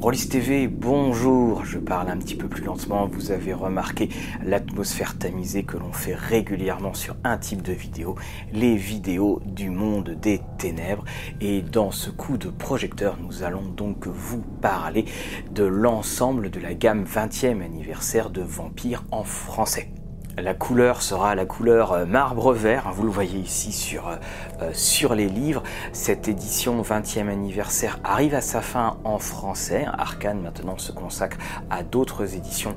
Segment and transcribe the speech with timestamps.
[0.00, 4.08] Rollis TV, bonjour, je parle un petit peu plus lentement, vous avez remarqué
[4.42, 8.14] l'atmosphère tamisée que l'on fait régulièrement sur un type de vidéo,
[8.50, 11.04] les vidéos du monde des ténèbres.
[11.42, 15.04] Et dans ce coup de projecteur, nous allons donc vous parler
[15.52, 19.90] de l'ensemble de la gamme 20e anniversaire de Vampire en français.
[20.38, 24.16] La couleur sera la couleur euh, marbre vert, hein, vous le voyez ici sur, euh,
[24.62, 25.62] euh, les livres.
[25.92, 29.86] Cette édition 20e anniversaire arrive à sa fin en français.
[29.98, 31.36] Arkane maintenant se consacre
[31.68, 32.74] à d'autres éditions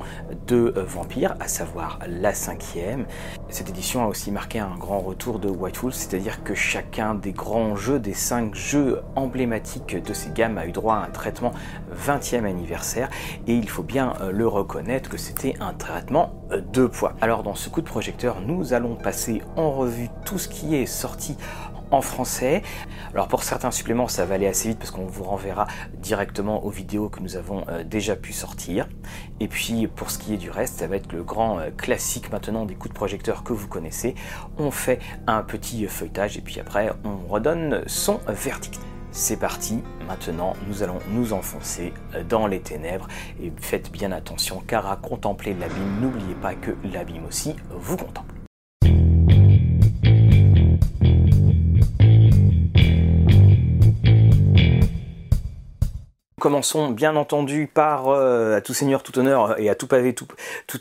[0.48, 3.06] de Vampire, à savoir la cinquième.
[3.50, 7.34] Cette édition a aussi marqué un grand retour de White Wolf, c'est-à-dire que chacun des
[7.34, 11.52] grands jeux, des cinq jeux emblématiques de ces gammes a eu droit à un traitement
[11.96, 13.10] 20e anniversaire
[13.46, 16.34] et il faut bien le reconnaître que c'était un traitement
[16.74, 17.14] deux poids.
[17.22, 20.86] Alors dans ce coup de projecteur, nous allons passer en revue tout ce qui est
[20.86, 21.38] sorti
[21.92, 22.64] en français.
[23.14, 26.70] Alors pour certains suppléments, ça va aller assez vite parce qu'on vous renverra directement aux
[26.70, 28.88] vidéos que nous avons euh, déjà pu sortir.
[29.40, 32.32] Et puis pour ce qui est du reste, ça va être le grand euh, classique
[32.32, 34.16] maintenant des coups de projecteur que vous connaissez.
[34.58, 38.80] On fait un petit feuilletage et puis après on redonne son verdict.
[39.16, 41.94] C'est parti, maintenant nous allons nous enfoncer
[42.28, 43.08] dans les ténèbres
[43.40, 48.43] et faites bien attention car à contempler l'abîme, n'oubliez pas que l'abîme aussi vous contemple.
[56.44, 60.28] Commençons bien entendu par euh, à tout seigneur, tout honneur et à tout pavé, tout,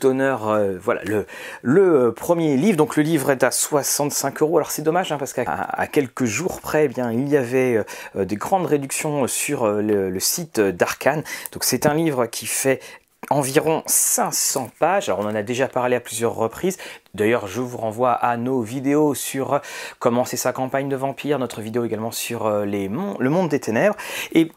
[0.05, 0.49] honneur.
[0.49, 1.25] Euh, voilà le,
[1.61, 2.75] le premier livre.
[2.75, 4.57] Donc le livre est à 65 euros.
[4.57, 7.81] Alors c'est dommage hein, parce qu'à quelques jours près, eh bien il y avait
[8.17, 11.23] euh, des grandes réductions sur le, site d'Arkane.
[11.53, 12.81] Donc c'est un livre qui fait
[13.29, 15.07] environ 500 pages.
[15.07, 16.77] Alors on en a déjà parlé à plusieurs reprises.
[17.13, 19.61] D'ailleurs, je vous renvoie à nos vidéos sur
[19.99, 23.95] comment c'est sa campagne de vampire, notre vidéo également sur le monde des ténèbres.
[24.33, 24.51] Et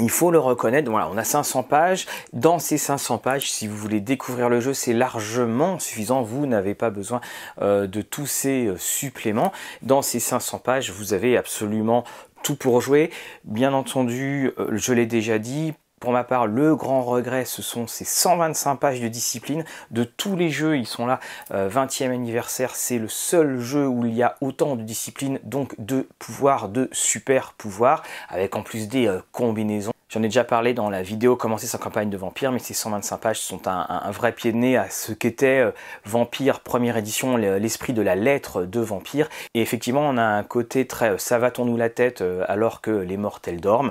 [0.00, 2.06] il faut le reconnaître, voilà, on a 500 pages.
[2.32, 6.22] Dans ces 500 pages, si vous voulez découvrir le jeu, c'est largement suffisant.
[6.22, 7.20] Vous n'avez pas besoin
[7.62, 9.52] euh, de tous ces euh, suppléments.
[9.82, 12.04] Dans ces 500 pages, vous avez absolument
[12.42, 13.10] tout pour jouer.
[13.44, 17.86] Bien entendu, euh, je l'ai déjà dit, pour ma part, le grand regret, ce sont
[17.86, 19.64] ces 125 pages de discipline.
[19.90, 21.20] De tous les jeux, ils sont là.
[21.50, 26.06] 20e anniversaire, c'est le seul jeu où il y a autant de discipline, donc de
[26.18, 29.95] pouvoirs, de super pouvoirs, avec en plus des combinaisons.
[30.08, 33.16] J'en ai déjà parlé dans la vidéo Commencer sa campagne de Vampire, mais ces 125
[33.16, 35.72] pages sont un, vrai pied de nez à ce qu'était euh,
[36.04, 39.28] Vampire première édition, l'esprit de la lettre de Vampire.
[39.54, 42.82] Et effectivement, on a un côté très euh, ça va nous la tête euh, alors
[42.82, 43.90] que les mortels dorment.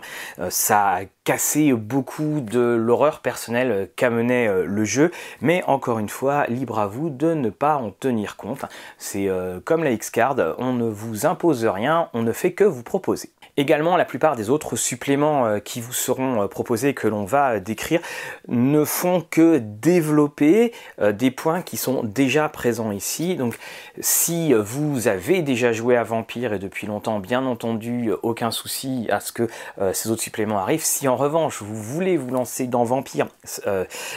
[0.50, 5.12] ça a cassé beaucoup de l'horreur personnelle qu'amenait le jeu,
[5.42, 8.64] mais encore une fois, libre à vous de ne pas en tenir compte.
[8.98, 9.28] C'est
[9.64, 13.32] comme la X-Card, on ne vous impose rien, on ne fait que vous proposer.
[13.58, 17.52] Également, la plupart des autres suppléments euh, qui vous seront euh, proposés que l'on va
[17.52, 18.02] euh, décrire
[18.50, 23.36] ne font que développer des points qui sont déjà présents ici.
[23.36, 23.58] Donc,
[24.00, 29.20] si vous avez déjà joué à Vampire et depuis longtemps, bien entendu, aucun souci à
[29.20, 29.48] ce que
[29.94, 30.84] ces autres suppléments arrivent.
[30.84, 33.28] Si en revanche, vous voulez vous lancer dans Vampire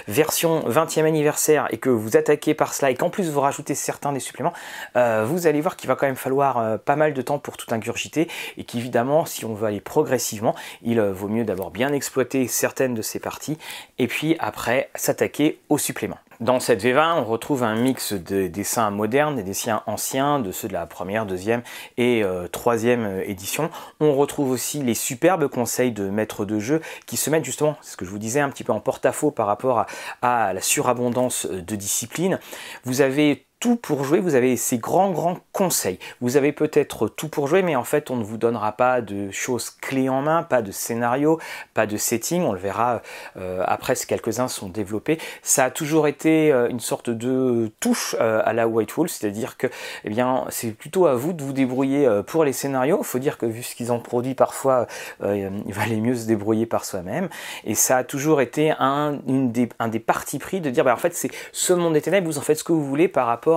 [0.06, 4.12] version 20e anniversaire et que vous attaquez par cela et qu'en plus vous rajoutez certains
[4.12, 4.53] des suppléments,
[4.94, 8.28] vous allez voir qu'il va quand même falloir pas mal de temps pour tout ingurgiter
[8.56, 12.94] et qu'évidemment, si on veut aller progressivement, il euh, vaut mieux d'abord bien exploiter certaines
[12.94, 13.59] de ces parties
[13.99, 16.19] et puis après s'attaquer aux suppléments.
[16.41, 20.69] Dans cette V20, on retrouve un mix de dessins modernes, des dessins anciens, de ceux
[20.69, 21.62] de la première, deuxième
[21.97, 23.71] et euh, troisième euh, édition.
[23.99, 27.97] On retrouve aussi les superbes conseils de maîtres de jeu qui se mettent justement, ce
[27.97, 29.87] que je vous disais, un petit peu en porte-à-faux par rapport
[30.22, 32.39] à la surabondance de disciplines.
[32.84, 35.98] Vous avez tout pour jouer, vous avez ces grands grands conseils.
[36.20, 39.30] Vous avez peut-être tout pour jouer, mais en fait on ne vous donnera pas de
[39.32, 41.41] choses clés en main, pas de scénario,
[41.74, 43.02] pas de setting, on le verra
[43.36, 45.18] euh, après si quelques-uns sont développés.
[45.42, 49.56] Ça a toujours été euh, une sorte de touche euh, à la White Wolf, c'est-à-dire
[49.56, 49.66] que
[50.04, 53.02] eh bien c'est plutôt à vous de vous débrouiller pour les scénarios.
[53.02, 54.86] Faut dire que vu ce qu'ils ont produit parfois,
[55.24, 57.28] il valait mieux se débrouiller par soi-même.
[57.65, 60.98] Et ça a toujours été un, des, un des partis pris de dire bah, en
[60.98, 63.47] fait c'est ce monde des ténèbres, vous en faites ce que vous voulez par rapport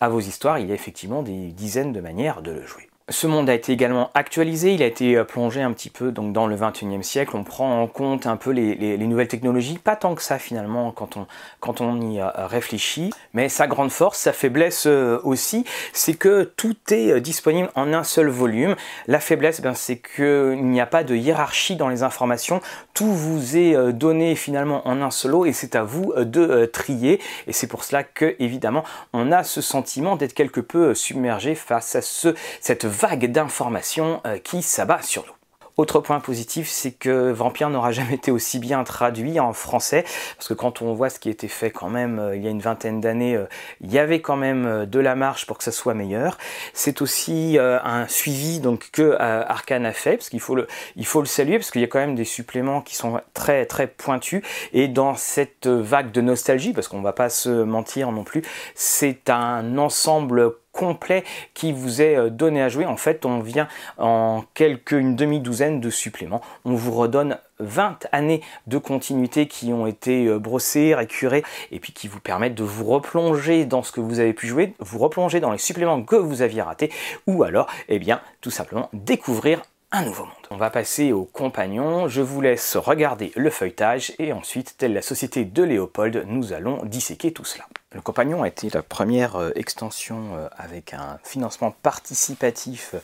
[0.00, 2.88] à vos histoires, il y a effectivement des dizaines de manières de le jouer.
[3.10, 6.32] Ce monde a été également actualisé, il a été euh, plongé un petit peu donc
[6.32, 10.14] dans le 21e siècle, on prend en compte un peu les, nouvelles technologies, pas tant
[10.14, 11.26] que ça finalement quand on,
[11.58, 16.44] quand on y euh, réfléchit, mais sa grande force, sa faiblesse euh, aussi, c'est que
[16.44, 18.76] tout est disponible en un seul volume.
[19.08, 22.60] La faiblesse, ben, c'est qu'il n'y a pas de hiérarchie dans les informations,
[22.94, 27.20] tout vous est donné finalement en un solo et c'est à vous de trier.
[27.48, 31.96] Et c'est pour cela que évidemment on a ce sentiment d'être quelque peu submergé face
[31.96, 35.32] à ce, cette vague d'informations euh, qui s'abat sur nous.
[35.78, 40.04] Autre point positif, c'est que Vampire n'aura jamais été aussi bien traduit en français,
[40.36, 42.50] parce que quand on voit ce qui été fait quand même euh, il y a
[42.50, 43.46] une vingtaine d'années, euh,
[43.80, 46.36] il y avait quand même de la marche pour que ça soit meilleur.
[46.74, 50.66] C'est aussi un suivi donc que Arkane a fait, parce qu'il faut le,
[50.96, 53.64] il faut le saluer, parce qu'il y a quand même des suppléments qui sont très
[53.64, 54.42] très pointus,
[54.74, 58.42] et dans cette vague de nostalgie, parce qu'on va pas se mentir non plus,
[58.74, 61.24] c'est un ensemble complet
[61.54, 62.86] qui vous est euh, donné à jouer.
[62.86, 63.68] En fait, on vient
[63.98, 66.40] en quelques une demi-douzaine de suppléments.
[66.64, 71.92] On vous redonne 20 années de continuité qui ont été euh, brossées, récurées et puis
[71.92, 75.40] qui vous permettent de vous replonger dans ce que vous avez pu jouer, vous replonger
[75.40, 76.90] dans les suppléments que vous aviez ratés
[77.26, 80.34] ou alors, eh bien, tout simplement découvrir un nouveau monde.
[80.50, 85.02] On va passer aux compagnons, je vous laisse regarder le feuilletage et ensuite, telle la
[85.02, 87.64] société de Léopold, nous allons disséquer tout cela.
[87.92, 92.94] Le compagnon a été la première euh, extension euh, avec un financement participatif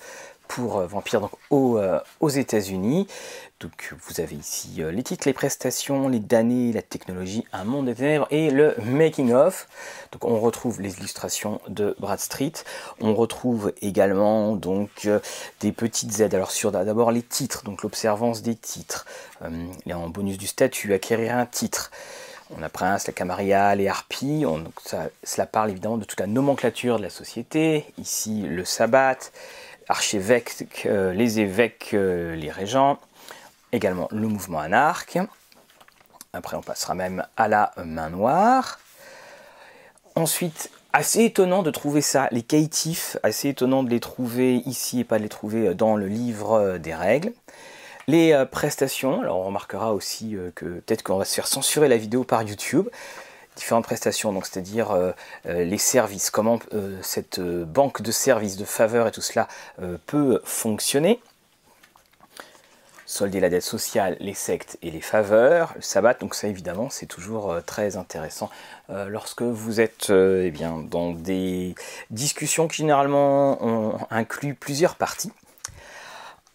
[0.49, 3.07] pour euh, Vampire donc aux, États-Unis.
[3.61, 7.95] Donc vous avez ici les titres, les prestations, les damnés, la technologie, un monde des
[7.95, 9.67] ténèbres et le making of.
[10.13, 12.53] Donc on retrouve les illustrations de Brad Street.
[13.01, 15.09] On retrouve également donc
[15.61, 16.35] des petites aides.
[16.35, 19.07] Alors sur d'abord les titres, donc l'observance des titres.
[19.43, 21.91] en bonus du statut, acquérir un titre.
[22.51, 24.45] On a Prince, la Camarilla, les Harpies.
[25.25, 27.87] cela parle évidemment de toute la nomenclature de la société.
[27.99, 29.19] Ici, le sabbat,
[29.89, 32.99] archevêque, euh, les évêques, euh, les régents.
[33.73, 35.19] Également le mouvement anarque.
[36.33, 38.79] Après, on passera même à la main noire.
[40.15, 45.05] Ensuite, assez étonnant de trouver ça, les caïtifs, assez étonnant de les trouver ici et
[45.05, 47.33] pas de les trouver dans le livre des règles.
[48.09, 51.89] Les euh, prestations, alors on remarquera aussi euh, que peut-être qu'on va se faire censurer
[51.89, 52.89] la vidéo par YouTube.
[53.57, 55.13] Différentes prestations, donc c'est-à-dire euh,
[55.45, 56.61] les services, comment
[57.03, 59.49] cette banque de services, de faveurs et tout cela
[60.07, 61.21] peut fonctionner?
[63.07, 67.07] Solder la dette sociale, les sectes et les faveurs, le sabbat, donc ça évidemment c'est
[67.07, 68.51] toujours très intéressant.
[68.89, 71.75] Lorsque vous êtes eh bien, dans des
[72.11, 75.33] discussions qui généralement inclus plusieurs parties.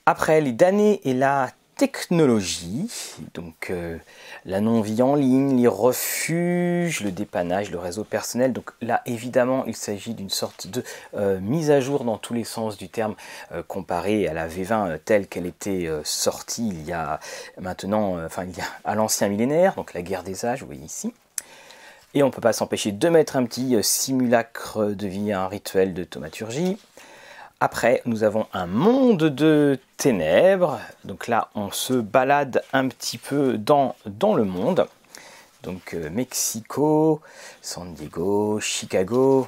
[0.06, 2.92] Après, les damnés et la technologie,
[3.34, 3.98] donc euh,
[4.46, 8.54] la non-vie en ligne, les refuges, le dépannage, le réseau personnel.
[8.54, 10.84] Donc là, évidemment, il s'agit d'une sorte de
[11.16, 13.16] euh, mise à jour dans tous les sens du terme
[13.52, 17.20] euh, comparé à la V20 telle qu'elle était sortie il y a
[17.60, 20.84] maintenant, enfin il y a à l'ancien millénaire, donc la guerre des âges, vous voyez
[20.86, 21.14] ici.
[22.14, 25.94] Et on ne peut pas s'empêcher de mettre un petit simulacre de vie, un rituel
[25.94, 26.78] de thaumaturgie.
[27.64, 30.80] Après, nous avons un monde de ténèbres.
[31.06, 34.88] Donc là, on se balade un petit peu dans, le monde.
[35.62, 37.22] Donc euh, Mexico,
[37.62, 39.48] San Diego, Chicago,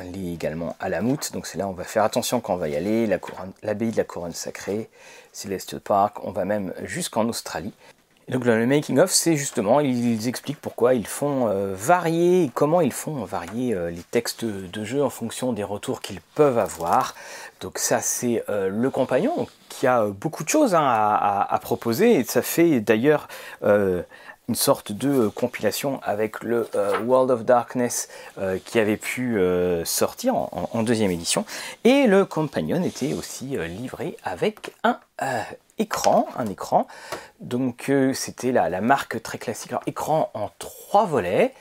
[0.00, 1.32] également Alamut.
[1.32, 3.06] Donc c'est là, on va faire attention quand on va y aller.
[3.62, 4.90] L'abbaye de la couronne sacrée,
[5.32, 6.16] Celestial Park.
[6.24, 7.72] On va même jusqu'en Australie
[8.28, 12.92] donc le making of, c'est justement, ils expliquent pourquoi ils font euh, varier, comment ils
[12.92, 17.14] font varier euh, les textes de jeu en fonction des retours qu'ils peuvent avoir.
[17.62, 22.24] Donc ça, c'est euh, le compagnon qui a beaucoup de choses hein, à, proposer et
[22.24, 23.28] ça fait d'ailleurs
[23.62, 26.68] une sorte de compilation avec le
[27.04, 28.08] World of Darkness
[28.64, 29.38] qui avait pu
[29.84, 31.44] sortir en, en, deuxième édition.
[31.84, 34.98] Et le compagnon était aussi livré avec un
[35.78, 36.86] écran, un écran.
[37.40, 39.72] Donc euh, c'était la, marque très classique.
[39.86, 41.54] Écran en trois volets,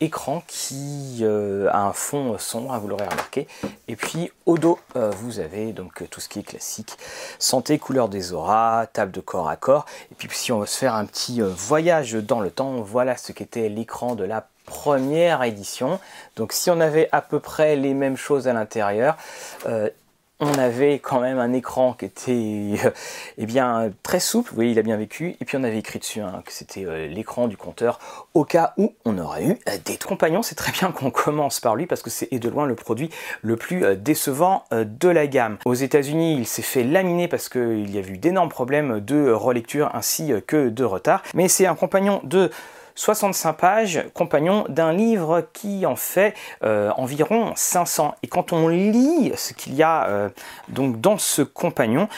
[0.00, 3.46] écran qui euh, a un fond sombre, hein, vous l'aurez remarqué.
[3.88, 6.96] Et puis au dos, euh, vous avez donc tout ce qui est classique.
[7.38, 9.86] Santé, couleur des auras, table de corps à corps.
[10.10, 13.32] Et puis si on veut se faire un petit voyage dans le temps, voilà ce
[13.32, 15.98] qu'était l'écran de la première édition.
[16.36, 19.16] Donc si on avait à peu près les mêmes choses à l'intérieur,
[20.42, 22.90] on avait quand même un écran qui était euh,
[23.38, 26.00] eh bien, très souple, vous voyez, il a bien vécu, et puis on avait écrit
[26.00, 28.00] dessus hein, que c'était euh, l'écran du compteur,
[28.34, 30.42] au cas où on aurait eu euh, des compagnons.
[30.42, 33.10] C'est très bien qu'on commence par lui, parce que c'est de loin le produit
[33.42, 35.58] le plus décevant de la gamme.
[35.64, 39.90] Aux États-Unis, il s'est fait laminer parce qu'il y a eu d'énormes problèmes de relecture
[39.94, 42.50] ainsi que de retard, mais c'est un compagnon de
[42.94, 48.14] 65 pages, compagnon d'un livre qui en fait euh, environ 500.
[48.22, 50.28] Et quand on lit ce qu'il y a euh,
[50.68, 52.08] donc dans ce compagnon,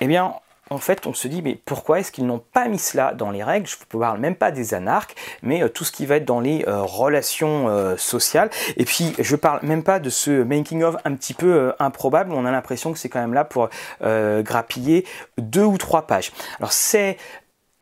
[0.00, 0.34] eh bien
[0.70, 3.44] en fait, on se dit, mais pourquoi est-ce qu'ils n'ont pas mis cela dans les
[3.44, 3.66] règles?
[3.66, 6.40] Je ne parle même pas des anarques, mais euh, tout ce qui va être dans
[6.40, 8.48] les relations sociales.
[8.78, 12.32] Et puis, je parle même pas de ce making-of un petit peu improbable.
[12.32, 13.68] On a l'impression que c'est quand même là pour
[14.00, 15.04] grappiller
[15.36, 16.32] deux ou trois pages.
[16.58, 17.18] Alors, c'est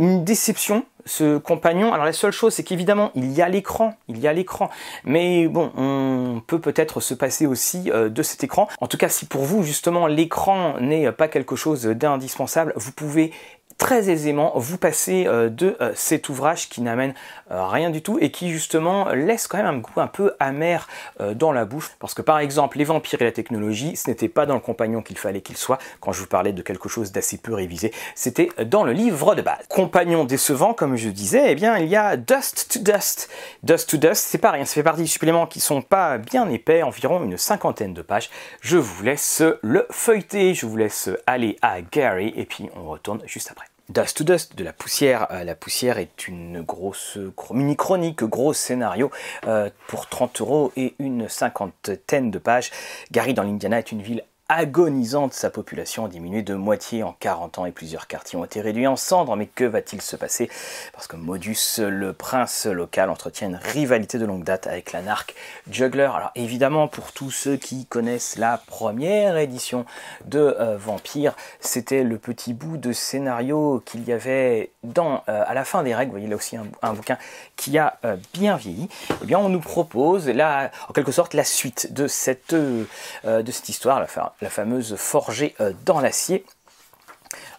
[0.02, 1.92] une déception, ce compagnon.
[1.92, 4.68] Alors la seule chose, c'est qu'évidemment, il y a l'écran, il y a l'écran.
[5.04, 8.66] Mais bon, on peut peut-être se passer aussi euh, de cet écran.
[8.80, 13.32] En tout cas, si pour vous, justement, l'écran n'est pas quelque chose d'indispensable, vous pouvez
[13.78, 17.14] très aisément vous passer euh, de euh, cet ouvrage qui n'amène
[17.50, 20.88] euh, rien du tout et qui justement laisse quand même un goût un peu amer
[21.34, 21.90] dans la bouche.
[21.98, 25.02] Parce que par exemple les vampires et la technologie ce n'était pas dans le compagnon
[25.02, 25.78] qu'il fallait qu'il soit.
[26.00, 29.42] Quand je vous parlais de quelque chose d'assez peu révisé c'était dans le livre de
[29.42, 29.58] base.
[29.68, 33.28] Compagnon décevant comme je disais eh bien il y a Dust to Dust.
[33.62, 34.64] Dust to Dust c'est pas rien.
[34.64, 38.30] Ça fait partie des suppléments qui sont pas bien épais environ une cinquantaine de pages.
[38.60, 40.54] Je vous laisse le feuilleter.
[40.54, 44.56] Je vous laisse aller à Gary et puis on retourne juste après Dust to Dust,
[44.56, 45.26] de la poussière.
[45.30, 47.18] Euh, la poussière est une grosse
[47.50, 49.10] mini-chronique, gros scénario
[49.46, 52.70] euh, pour 30 euros et une cinquantaine de pages.
[53.10, 57.58] Gary dans l'Indiana est une ville agonisante, sa population a diminué de moitié en 40
[57.58, 59.34] ans et plusieurs quartiers ont été réduits en cendres.
[59.36, 60.50] Mais que va-t-il se passer?
[60.92, 65.34] Parce que Modus, le prince local, entretient une rivalité de longue date avec l'anarque
[65.70, 66.10] Juggler.
[66.14, 69.86] Alors évidemment, pour tous ceux qui connaissent la première édition
[70.26, 75.54] de euh, Vampire, c'était le petit bout de scénario qu'il y avait dans, euh, à
[75.54, 76.10] la fin des règles.
[76.10, 77.16] Vous voyez là aussi un, bouquin
[77.56, 78.88] qui a euh, bien vieilli.
[79.22, 82.86] Eh bien, on nous propose là, en quelque sorte, la suite de cette, de
[83.24, 84.00] cette histoire,
[84.42, 86.44] la fameuse forgée euh, dans l'acier.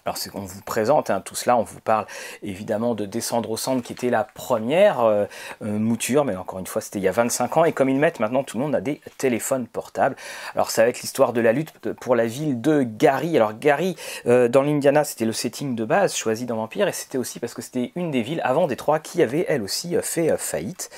[0.05, 2.05] Alors qu'on vous présente hein, tout cela, on vous parle
[2.41, 5.25] évidemment de Descendre au centre qui était la première euh,
[5.62, 7.98] euh, mouture, mais encore une fois c'était il y a 25 ans, et comme ils
[7.98, 10.17] mettent maintenant tout le monde a des téléphones portables.
[10.55, 13.38] Alors ça va être l'histoire de la lutte pour la ville de Gary.
[13.38, 13.95] Alors Gary
[14.25, 17.53] euh, dans l'Indiana c'était le setting de base choisi dans Vampire, et c'était aussi parce
[17.53, 20.89] que c'était une des villes avant Détroit qui avait elle aussi fait faillite.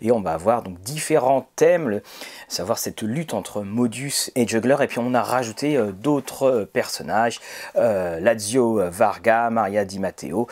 [0.00, 2.00] Et on va avoir donc différents thèmes,
[2.48, 7.40] savoir cette lutte entre Modus et Juggler, et puis on a rajouté d'autres personnages,
[7.74, 10.46] Lazio Varga, Maria Di Matteo.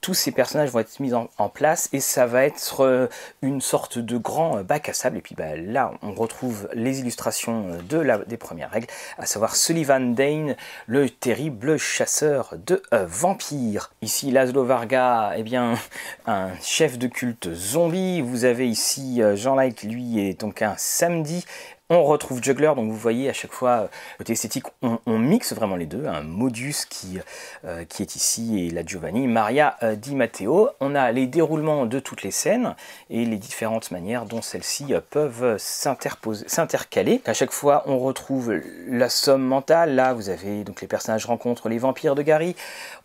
[0.00, 3.06] Tous ces personnages vont être mis en, place et ça va être euh,
[3.40, 5.16] une sorte de grand euh, bac à sable.
[5.16, 9.24] Et puis bah, là, on retrouve les illustrations euh, de la, des premières règles, à
[9.24, 10.56] savoir Sullivan Dane,
[10.86, 13.92] le terrible chasseur de vampires.
[14.02, 15.78] Ici, Laszlo Varga, eh bien,
[16.26, 18.20] un chef de culte zombie.
[18.20, 21.46] Vous avez ici Jean Light, lui, est donc un samedi
[21.90, 23.86] on retrouve Juggler, donc vous voyez à chaque fois, euh,
[24.16, 26.06] côté esthétique, on, mixe vraiment les deux.
[26.06, 27.18] Un Modus qui,
[27.66, 30.70] euh, qui est ici et la Giovanni, Maria euh, Di Matteo.
[30.80, 32.74] On a les déroulements de toutes les scènes
[33.10, 37.20] et les différentes manières dont celles-ci peuvent s'intercaler.
[37.26, 38.54] À chaque fois, on retrouve
[38.88, 39.94] la somme mentale.
[39.94, 42.56] Là, vous avez donc les personnages rencontrent les vampires de Gary.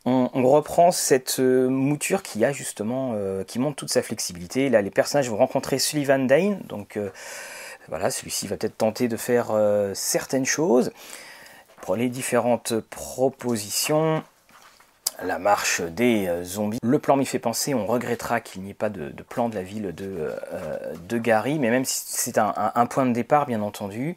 [0.05, 3.13] On, reprend cette mouture qui a justement,
[3.45, 4.69] qui montre toute sa flexibilité.
[4.69, 6.97] Là, les personnages vont rencontrer Sullivan Dane, donc
[7.89, 10.91] voilà, celui-ci va peut-être tenter de faire euh, certaines choses.
[11.95, 14.23] Les différentes propositions,
[15.23, 16.79] la marche des euh, zombies.
[16.83, 19.63] Le plan m'y fait penser, on regrettera qu'il n'y ait pas de, plan de la
[19.63, 24.15] ville de, euh, de Gary, mais même si c'est un, point de départ, bien entendu.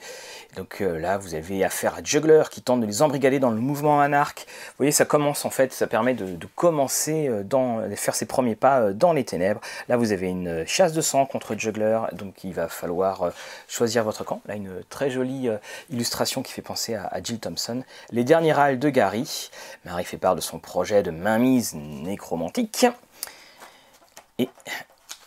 [0.56, 3.60] Donc euh, là, vous avez affaire à Juggler qui tente de les embrigader dans le
[3.60, 4.46] mouvement anarque.
[4.46, 8.56] Vous voyez, ça commence en fait, ça permet de, commencer dans, de faire ses premiers
[8.56, 9.60] pas dans les ténèbres.
[9.88, 13.32] Là, vous avez une chasse de sang contre Juggler, donc il va falloir
[13.68, 14.40] choisir votre camp.
[14.46, 15.48] Là, une très jolie
[15.90, 17.82] illustration qui fait penser à, à Jill Thompson.
[18.10, 19.50] Les derniers râles de Gary.
[19.84, 22.86] Marie fait part de son projet de mainmise nécromantique.
[24.38, 24.48] Et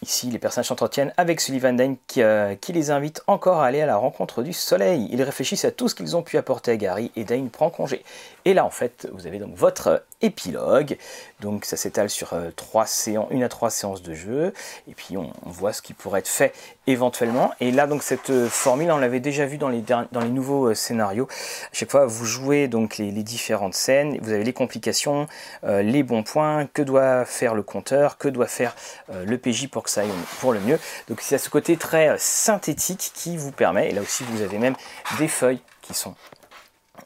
[0.05, 3.87] Ici, les personnages s'entretiennent avec Sullivan Dane euh, qui, les invite encore à aller à
[3.87, 5.07] la rencontre du soleil.
[5.11, 8.03] Ils réfléchissent à tout ce qu'ils ont pu apporter à Gary et Dane prend congé.
[8.45, 10.97] Et là, en fait, vous avez donc votre épilogue.
[11.41, 14.53] Donc ça s'étale sur euh, trois séances, une à trois séances de jeu.
[14.87, 16.53] Et puis on, voit ce qui pourrait être fait
[16.87, 17.51] éventuellement.
[17.59, 20.73] Et là, donc cette euh, formule, on l'avait déjà vu dans les, dans les nouveaux
[20.73, 21.27] scénarios.
[21.71, 24.17] À chaque fois, vous jouez donc les, différentes scènes.
[24.21, 25.27] Vous avez les complications,
[25.63, 28.75] les bons points, que doit faire le compteur, que doit faire
[29.09, 30.77] le PJ pour que ça aille pour le mieux?
[31.07, 34.41] Donc c'est à ce côté très euh, synthétique qui vous permet, et là aussi vous
[34.41, 34.75] avez même
[35.17, 36.15] des feuilles qui sont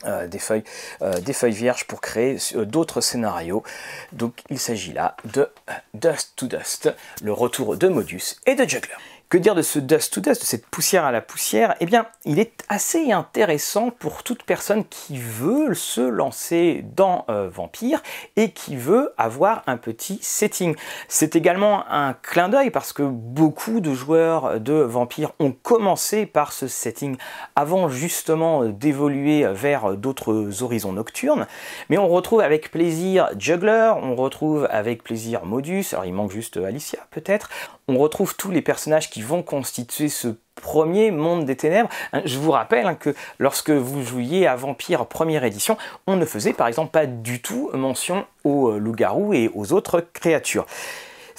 [0.05, 0.63] euh, des feuilles,
[1.01, 3.63] euh, des feuilles vierges pour créer d'autres scénarios.
[4.11, 5.49] Donc il s'agit là de
[5.93, 8.95] Dust to Dust, le retour de Modus et de Juggler.
[9.29, 11.75] Que dire de ce dust to dust, de cette poussière à la poussière?
[11.81, 17.47] Eh bien, il est assez intéressant pour toute personne qui veut se lancer dans euh,
[17.47, 18.01] Vampire
[18.37, 20.75] et qui veut avoir un petit setting.
[21.07, 26.51] C'est également un clin d'œil parce que beaucoup de joueurs de Vampire ont commencé par
[26.51, 27.15] ce setting
[27.55, 31.45] avant justement d'évoluer vers d'autres horizons nocturnes.
[31.89, 36.57] Mais on retrouve avec plaisir Juggler, on retrouve avec plaisir Modus, alors il manque juste
[36.57, 37.51] Alicia peut-être,
[37.89, 41.89] on retrouve tous les personnages qui vont constituer ce premier monde des ténèbres.
[42.13, 46.25] Hein, je vous rappelle hein, que lorsque vous jouiez à Vampire première édition, on ne
[46.25, 50.67] faisait par exemple pas du tout mention aux euh, loups-garous et aux autres créatures.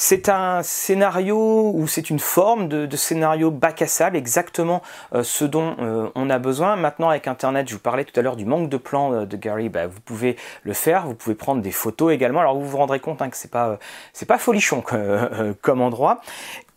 [0.03, 4.81] C'est un scénario ou c'est une forme de, scénario bac à sable, exactement
[5.23, 5.77] ce dont
[6.15, 6.77] on a besoin.
[6.77, 9.69] Maintenant avec Internet, je vous parlais tout à l'heure du manque de plans de Gary,
[9.69, 12.41] bah, vous pouvez le faire, vous pouvez prendre des photos également.
[12.41, 13.79] Alors vous vous rendrez compte hein, que c'est pas
[14.15, 14.83] c'est pas folichon
[15.61, 16.23] comme endroit.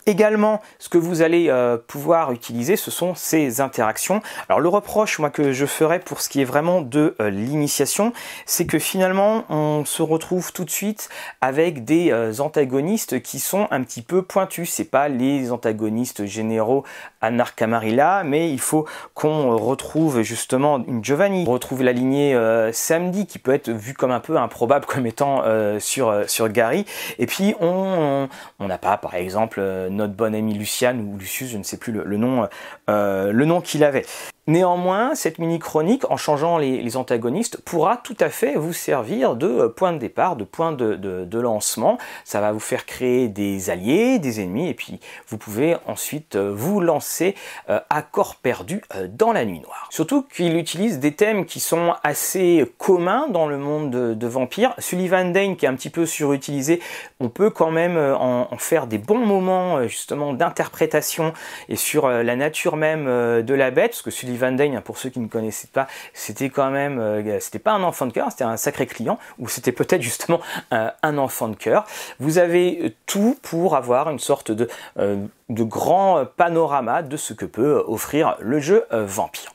[0.06, 4.22] Également, ce que vous allez euh, pouvoir utiliser, ce sont ces interactions.
[4.50, 8.12] Alors le reproche, moi, que je ferais pour ce qui est vraiment de euh, l'initiation,
[8.46, 11.08] c'est que finalement, on se retrouve tout de suite
[11.40, 14.70] avec des euh, antagonistes qui sont un petit peu pointus.
[14.72, 16.84] C'est pas les antagonistes généraux
[17.22, 22.38] à Narcamarilla, mais il faut qu'on retrouve justement une Giovanni, on retrouve la lignée
[22.74, 25.44] Samedi, qui peut être vue comme un peu improbable comme étant
[25.80, 26.86] sur, sur Gary.
[27.20, 28.28] Et puis, on
[28.60, 29.62] n'a pas, par exemple,
[29.94, 32.48] notre bon ami Luciane ou Lucius, je ne sais plus le, nom,
[32.90, 34.06] euh, le nom qu'il avait.
[34.46, 39.70] Néanmoins, cette mini-chronique, en changeant les, antagonistes, pourra tout à fait vous servir de euh,
[39.70, 41.98] point de départ, de point de, lancement.
[42.26, 46.52] Ça va vous faire créer des alliés, des ennemis, et puis vous pouvez ensuite euh,
[46.54, 47.36] vous lancer
[47.70, 49.88] euh, à corps perdu dans la nuit noire.
[49.90, 54.74] Surtout qu'il utilise des thèmes qui sont assez communs dans le monde de, vampires.
[54.78, 56.82] Sullivan Dane, qui est un petit peu surutilisé,
[57.22, 61.34] on peut quand même en, en faire des bons moments justement d'interprétation
[61.70, 65.10] et sur la nature même de la bête, parce que Sullivan Van Dane, pour ceux
[65.10, 68.44] qui ne connaissaient pas, c'était quand même, euh, c'était pas un enfant de cœur, c'était
[68.44, 70.40] un sacré client, ou c'était peut-être justement
[70.72, 71.86] un enfant de cœur.
[72.20, 77.46] Vous avez tout pour avoir une sorte de, euh, de grand panorama de ce que
[77.46, 79.52] peut offrir le jeu euh, Vampire.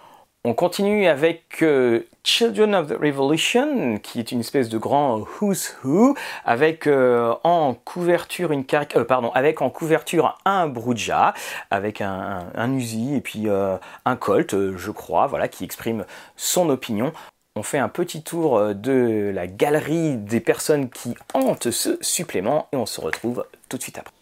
[0.49, 5.77] On continue avec euh, Children of the Revolution, qui est une espèce de grand Who's
[5.85, 11.35] Who, avec euh, en couverture une euh, pardon, avec en couverture un Bruja,
[11.71, 16.07] avec un, un, Uzi et puis un Colt, je crois, voilà, qui exprime
[16.39, 17.13] son opinion.
[17.55, 22.77] On fait un petit tour de la galerie des personnes qui hantent ce supplément et
[22.77, 24.15] on se retrouve tout de suite après.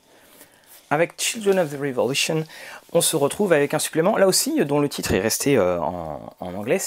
[0.91, 2.45] Avec Children of the Revolution,
[2.93, 6.21] on se retrouve avec un supplément, là aussi, dont le titre est resté euh, en,
[6.41, 6.79] anglais.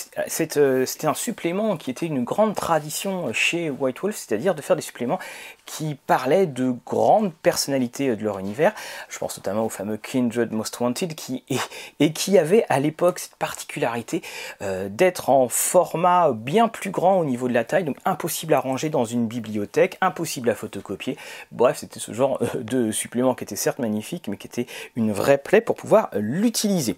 [0.58, 4.77] Euh, c'était un supplément qui était une grande tradition chez White Wolf, c'est-à-dire de faire
[4.77, 5.20] des suppléments
[5.65, 8.74] qui parlaient de grandes personnalités de leur univers.
[9.10, 11.15] Je pense notamment au fameux Kindred Most Wanted,
[12.13, 14.21] qui, avait à l'époque cette particularité
[14.62, 18.62] euh, d'être en format bien plus grand au niveau de la taille, donc impossible à
[18.62, 21.17] ranger dans une bibliothèque, impossible à photocopier.
[21.52, 25.38] Bref, c'était ce genre de supplément qui était certes magnifique, mais qui était une vraie
[25.38, 26.97] plaie pour pouvoir l'utiliser.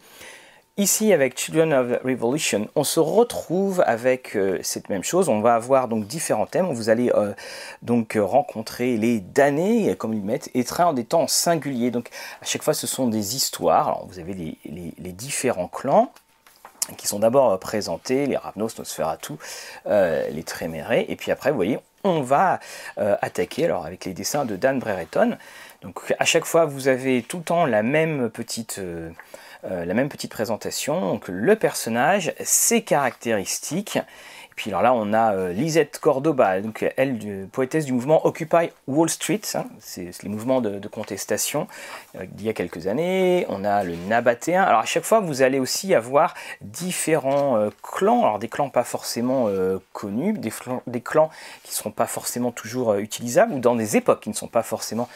[0.77, 5.27] Ici, avec Children of Revolution, on se retrouve avec euh, cette même chose.
[5.27, 6.71] On va avoir donc différents thèmes.
[6.71, 7.33] Vous allez euh,
[7.81, 11.91] donc rencontrer les damnés, comme ils mettent, et en des temps singuliers.
[11.91, 12.09] Donc,
[12.41, 14.05] à chaque fois, ce sont des histoires.
[14.07, 16.11] Vous avez les, différents clans
[16.97, 19.33] qui sont d'abord présentés, les Ravnos, Nosferatu,
[19.87, 22.59] euh, les Trémérés, et puis après, vous voyez, on va
[22.97, 25.37] attaquer, alors avec les dessins de Dan Brereton,
[25.81, 29.09] donc à chaque fois, vous avez tout le temps la même petite, euh,
[29.65, 31.01] euh, la même petite présentation.
[31.01, 33.97] Donc le personnage, ses caractéristiques,
[34.55, 39.09] puis alors là, on a euh, Lisette Cordoba, donc elle, poétesse du mouvement Occupy Wall
[39.09, 41.67] Street, hein, c'est les mouvements de, contestation
[42.15, 43.45] euh, d'il y a quelques années.
[43.49, 44.61] On a le Nabatéen.
[44.63, 48.83] Alors à chaque fois, vous allez aussi avoir différents euh, clans, alors des clans pas
[48.83, 49.49] forcément
[49.93, 50.51] connus, des,
[51.01, 51.29] clans
[51.63, 54.63] qui ne seront pas forcément toujours utilisables, ou dans des époques qui ne sont pas
[54.63, 55.07] forcément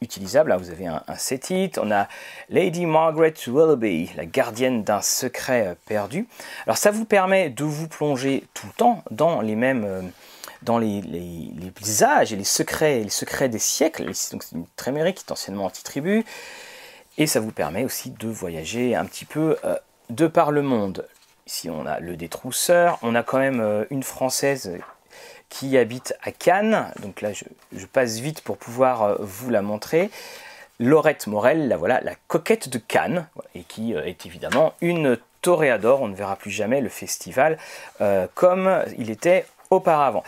[0.00, 0.50] utilisables.
[0.50, 2.08] Là, vous avez un, un set on a
[2.48, 6.26] Lady Margaret Willoughby, la gardienne d'un secret perdu.
[6.66, 10.02] Alors ça vous permet de vous plonger tout temps dans les mêmes euh,
[10.62, 14.04] dans les, les, âges et les secrets, les secrets des siècles.
[14.04, 16.24] Donc c'est une trémérique qui est anciennement anti-tribu.
[17.18, 19.76] Et ça vous permet aussi de voyager un petit peu euh,
[20.10, 21.06] de par le monde.
[21.46, 24.78] Ici on a le détrousseur, on a quand même euh, une française
[25.48, 26.92] qui habite à Cannes.
[27.02, 30.10] Donc là je, je passe vite pour pouvoir vous la montrer.
[30.78, 36.02] Laurette Morel, la voilà, la coquette de Cannes, et qui est évidemment une Toréador.
[36.02, 37.58] On ne verra plus jamais le festival
[38.00, 40.24] euh, comme il était auparavant.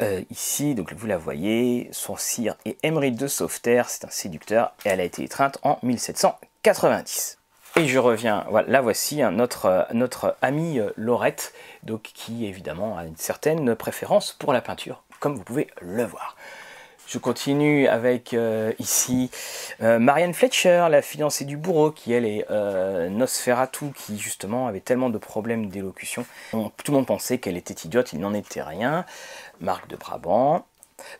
[0.00, 4.72] Euh, ici, donc vous la voyez, son cire est Emery de Sauveterre, c'est un séducteur
[4.84, 7.38] et elle a été étreinte en 1790.
[7.76, 12.96] Et je reviens, voilà, la voici, hein, notre, notre amie euh, Laurette, donc, qui évidemment
[12.96, 16.36] a une certaine préférence pour la peinture, comme vous pouvez le voir.
[17.06, 19.30] Je continue avec euh, ici
[19.82, 24.80] euh, Marianne Fletcher, la fiancée du bourreau, qui elle est euh, Nosferatu, qui justement avait
[24.80, 26.24] tellement de problèmes d'élocution.
[26.52, 29.04] Tout le monde pensait qu'elle était idiote, il n'en était rien.
[29.60, 30.64] Marc de Brabant.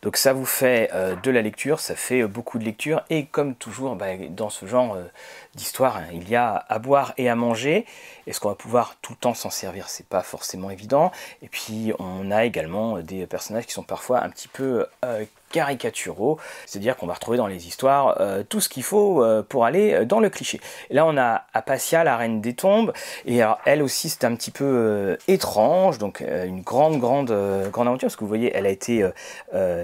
[0.03, 0.91] Donc ça vous fait
[1.23, 4.97] de la lecture, ça fait beaucoup de lecture, et comme toujours bah, dans ce genre
[5.55, 7.85] d'histoire, hein, il y a à boire et à manger.
[8.27, 9.89] Est-ce qu'on va pouvoir tout le temps s'en servir?
[9.89, 11.13] C'est pas forcément évident.
[11.43, 14.87] Et puis on a également des personnages qui sont parfois un petit peu
[15.55, 20.19] caricaturaux, c'est-à-dire qu'on va retrouver dans les histoires tout ce qu'il faut pour aller dans
[20.19, 20.61] le cliché.
[20.91, 22.93] là, on a Apatia, la reine des tombes,
[23.25, 27.33] et elle aussi, c'est un petit peu étrange, donc une grande, grande,
[27.71, 29.09] grande aventure, parce que vous voyez, elle a été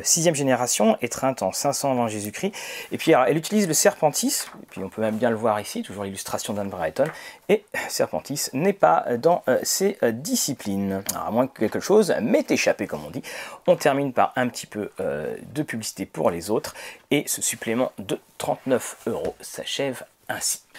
[0.03, 2.53] sixième génération, étreinte en 500 avant Jésus-Christ,
[2.91, 6.03] et puis elle utilise le Serpentis, puis on peut même bien le voir ici, toujours
[6.03, 7.07] l'illustration d'Anne Brighton,
[7.51, 11.03] et Serpentis n'est pas dans ses disciplines.
[11.11, 13.23] Alors, à moins que quelque chose m'ait échappé, comme on dit.
[13.67, 16.75] On termine par un petit peu euh, de publicité pour les autres,
[17.11, 20.05] et ce supplément de 39 euros s'achève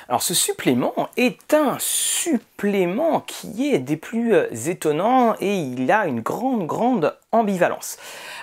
[0.07, 6.07] Alors ce supplément est un supplément qui est des plus euh, étonnants et il a
[6.07, 7.97] une grande grande ambivalence.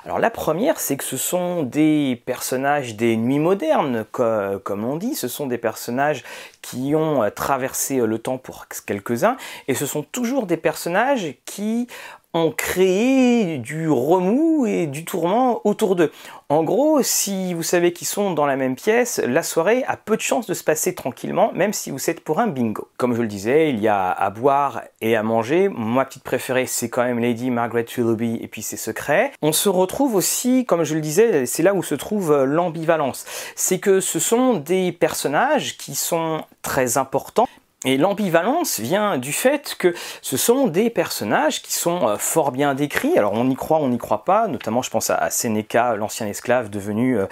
[0.05, 5.14] Alors la première c'est que ce sont des personnages des nuits modernes comme on dit,
[5.14, 6.25] ce sont des personnages
[6.62, 11.88] qui ont euh, traversé le temps pour quelques-uns et ce sont toujours des personnages qui
[12.35, 16.12] ont créé du remous et du tourment autour d'eux.
[16.51, 20.17] En gros, si vous savez qu'ils sont dans la même pièce, la soirée a peu
[20.17, 22.88] de chances de se passer tranquillement, même si vous êtes pour un bingo.
[22.97, 25.69] Comme je le disais, il y a à boire et à manger.
[25.69, 29.33] Ma petite préférée, c'est quand même Lady Margaret Willoughby et puis ses secrets.
[29.43, 33.25] On se retrouve aussi, comme je le disais, c'est là où se trouve l'ambivalence.
[33.57, 37.49] C'est que ce sont des personnages qui sont très importants,
[37.85, 42.75] et l'ambivalence vient du fait que ce sont des personnages qui sont euh, fort bien
[42.75, 43.17] décrits.
[43.17, 44.49] Alors on y croit, on n'y croit pas.
[44.49, 47.27] Notamment, je pense à Sénéca, l'ancien esclave devenu euh,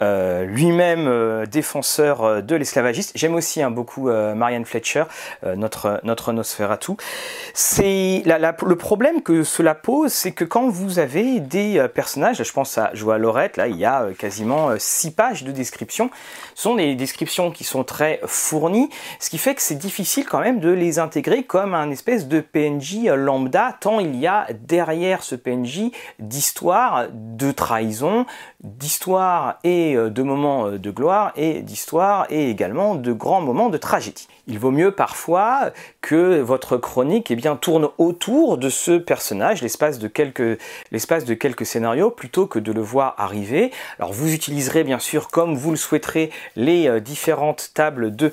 [0.00, 3.12] euh, lui-même défenseur de l'esclavagisme.
[3.14, 5.04] J'aime aussi hein, beaucoup Marianne Fletcher,
[5.56, 6.92] notre notre Nosferatu.
[7.52, 12.78] C'est le problème que cela pose, c'est que quand vous avez des personnages, je pense
[12.78, 16.10] à Joa Lorette, là il y a quasiment six pages de description.
[16.54, 19.76] Ce sont des descriptions qui sont très fournies, ce qui fait que c'est
[20.24, 24.46] quand même de les intégrer comme un espèce de PNJ lambda, tant il y a
[24.66, 28.26] derrière ce PNJ d'histoire, de trahison,
[28.62, 33.70] d'histoire et euh, de moments euh, de gloire, et d'histoire et également de grands moments
[33.70, 34.28] de tragédie.
[34.46, 35.70] Il vaut mieux parfois
[36.00, 40.58] que votre chronique eh bien, tourne autour de ce personnage l'espace de quelques,
[40.90, 43.70] l'espace de quelques scénarios plutôt que de le voir arriver.
[43.98, 48.32] Alors vous utiliserez bien sûr comme vous le souhaiterez les euh, différentes tables de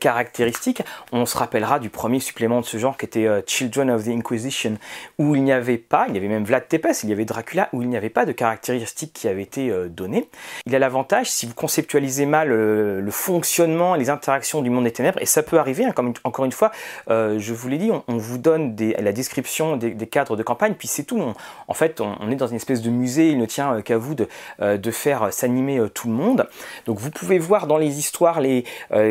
[0.00, 0.82] caractéristiques.
[1.12, 4.76] On se rappellera du premier supplément de ce genre qui était Children of the Inquisition,
[5.18, 7.68] où il n'y avait pas, il y avait même Vlad Tepes, il y avait Dracula,
[7.72, 10.28] où il n'y avait pas de caractéristiques qui avaient été euh, données.
[10.66, 14.92] Il a l'avantage, si vous conceptualisez mal euh, le fonctionnement, les interactions du monde des
[14.92, 15.94] ténèbres, et ça peut arriver, hein,
[16.24, 16.70] encore une fois,
[17.08, 21.04] je vous l'ai dit, on, vous donne la description des, cadres de campagne, puis c'est
[21.04, 21.20] tout.
[21.68, 24.90] en fait, on, est dans une espèce de musée, il ne tient qu'à vous de,
[24.90, 26.48] faire s'animer tout le monde.
[26.86, 28.64] Donc vous pouvez voir dans les histoires les,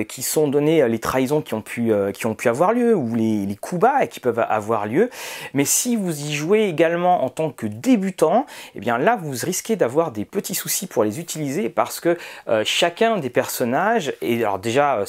[0.08, 2.12] qui sont données, les trahisons qui ont pu euh,
[2.46, 5.10] avoir lieu, ou les, les coups bas qui peuvent avoir lieu.
[5.54, 9.76] Mais si vous y jouez également en tant que débutant, eh bien là vous risquez
[9.76, 14.60] d'avoir des petits soucis pour les utiliser parce que euh, chacun des personnages, et alors
[14.60, 15.06] déjà euh,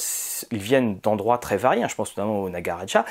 [0.51, 3.05] ils viennent d'endroits très variés, hein, je pense notamment au Nagaraja,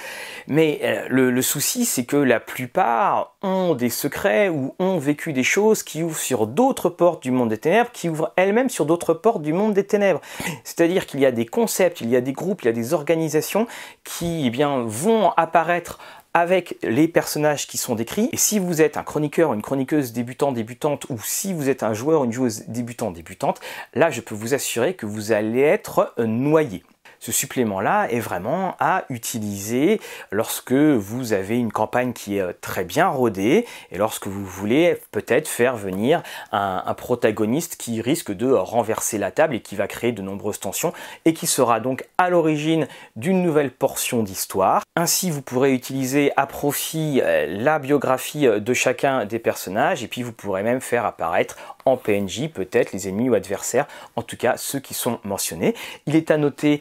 [0.46, 5.42] mais le, le souci c'est que la plupart ont des secrets ou ont vécu des
[5.42, 9.14] choses qui ouvrent sur d'autres portes du monde des ténèbres, qui ouvrent elles-mêmes sur d'autres
[9.14, 10.20] portes du monde des ténèbres.
[10.64, 12.94] C'est-à-dire qu'il y a des concepts, il y a des groupes, il y a des
[12.94, 13.66] organisations
[14.04, 15.98] qui eh bien, vont apparaître
[16.34, 18.28] avec les personnages qui sont décrits.
[18.32, 21.94] Et si vous êtes un chroniqueur, une chroniqueuse débutant, débutante, ou si vous êtes un
[21.94, 23.60] joueur, une joueuse débutant, débutante,
[23.94, 26.82] là je peux vous assurer que vous allez être noyé
[27.22, 30.00] ce supplément-là est vraiment à utiliser
[30.32, 34.98] lorsque vous avez une campagne qui est euh, très bien rodée et lorsque vous voulez
[35.12, 40.10] peut-être faire venir un, protagoniste qui risque de renverser la table et qui va créer
[40.10, 40.92] de nombreuses tensions
[41.24, 44.82] et qui sera donc à l'origine d'une nouvelle portion d'histoire.
[44.96, 50.08] Ainsi, vous pourrez utiliser à profit euh, la biographie euh, de chacun des personnages et
[50.08, 54.36] puis vous pourrez même faire apparaître en PNJ peut-être les ennemis ou adversaires, en tout
[54.36, 55.74] cas ceux qui sont mentionnés.
[56.06, 56.80] Il est à noter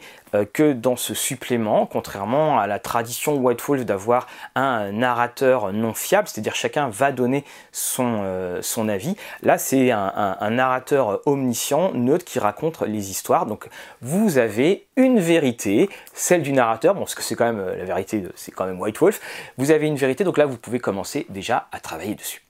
[0.52, 6.28] que dans ce supplément, contrairement à la tradition White Wolf d'avoir un narrateur non fiable,
[6.28, 12.80] c'est-à-dire chacun va donner son, euh, avis, là c'est un, narrateur omniscient, neutre, qui raconte
[12.82, 13.46] les histoires.
[13.46, 13.68] Donc
[14.00, 18.24] vous avez une vérité, celle du narrateur, parce que c'est quand même euh, la vérité,
[18.34, 19.20] c'est quand même White Wolf,
[19.58, 22.42] vous avez une vérité, donc là vous pouvez commencer déjà à travailler dessus.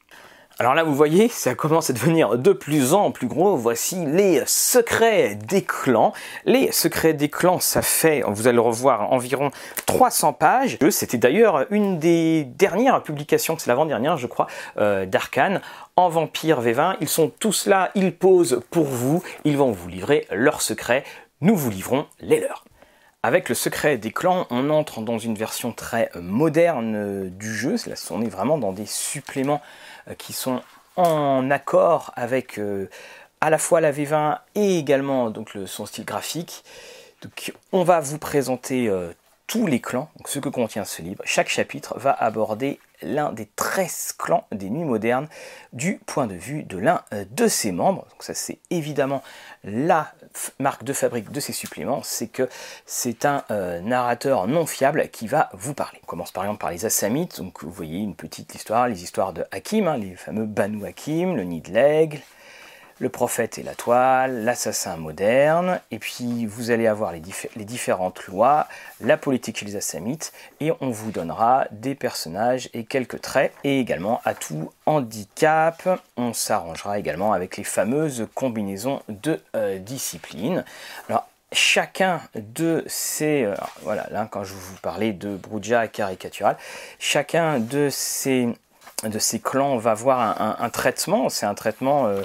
[0.59, 3.57] Alors là, vous voyez, ça commence à devenir de plus en plus gros.
[3.57, 6.13] Voici les secrets des clans.
[6.45, 9.51] Les secrets des clans, ça fait, vous allez le revoir, environ
[9.87, 10.79] 300 pages.
[10.91, 15.63] C'était d'ailleurs une des dernières publications, c'est l'avant-dernière, je crois, euh, d'Arkane
[15.97, 16.97] en Vampire V20.
[17.01, 21.05] Ils sont tous là, ils posent pour vous, ils vont vous livrer leurs secrets.
[21.41, 22.65] Nous vous livrons les leurs.
[23.25, 27.77] Avec le secret des clans, on entre dans une version très moderne du jeu.
[28.11, 29.63] On est vraiment dans des suppléments
[30.19, 30.63] qui sont
[30.97, 32.61] en accord avec
[33.41, 36.65] à la fois la V20 et également donc son style graphique.
[37.73, 38.91] On va vous présenter
[39.47, 41.23] tous les clans, donc ce que contient ce livre.
[41.27, 45.29] Chaque chapitre va aborder l'un des 13 clans des nuits modernes
[45.75, 48.07] du point de vue de l'un euh, de ses membres.
[48.21, 49.23] Ça c'est évidemment
[49.63, 50.13] la
[50.59, 52.49] marque de fabrique de ces suppléments, c'est que
[52.87, 55.99] c'est un euh, narrateur non fiable qui va vous parler.
[56.03, 59.33] On commence par exemple par les Assamites, donc vous voyez une petite histoire, les histoires
[59.33, 62.21] de Hakim, hein, les fameux Banu Hakim, le nid de l'aigle,
[63.03, 68.69] le prophète et la toile, l'assassin moderne, et puis vous allez avoir les, différentes lois,
[69.01, 74.35] la politique Assamites, et on vous donnera des personnages et quelques traits, et également à
[74.35, 76.01] tout handicap.
[76.17, 80.65] On s'arrangera également avec les fameuses combinaisons de euh, disciplines.
[81.09, 86.57] Alors, chacun de ces, euh, voilà, là quand je vous parlais de Bruja caricatural,
[87.01, 88.55] chacun de ces
[89.41, 92.23] clans va voir un, traitement, c'est un traitement euh,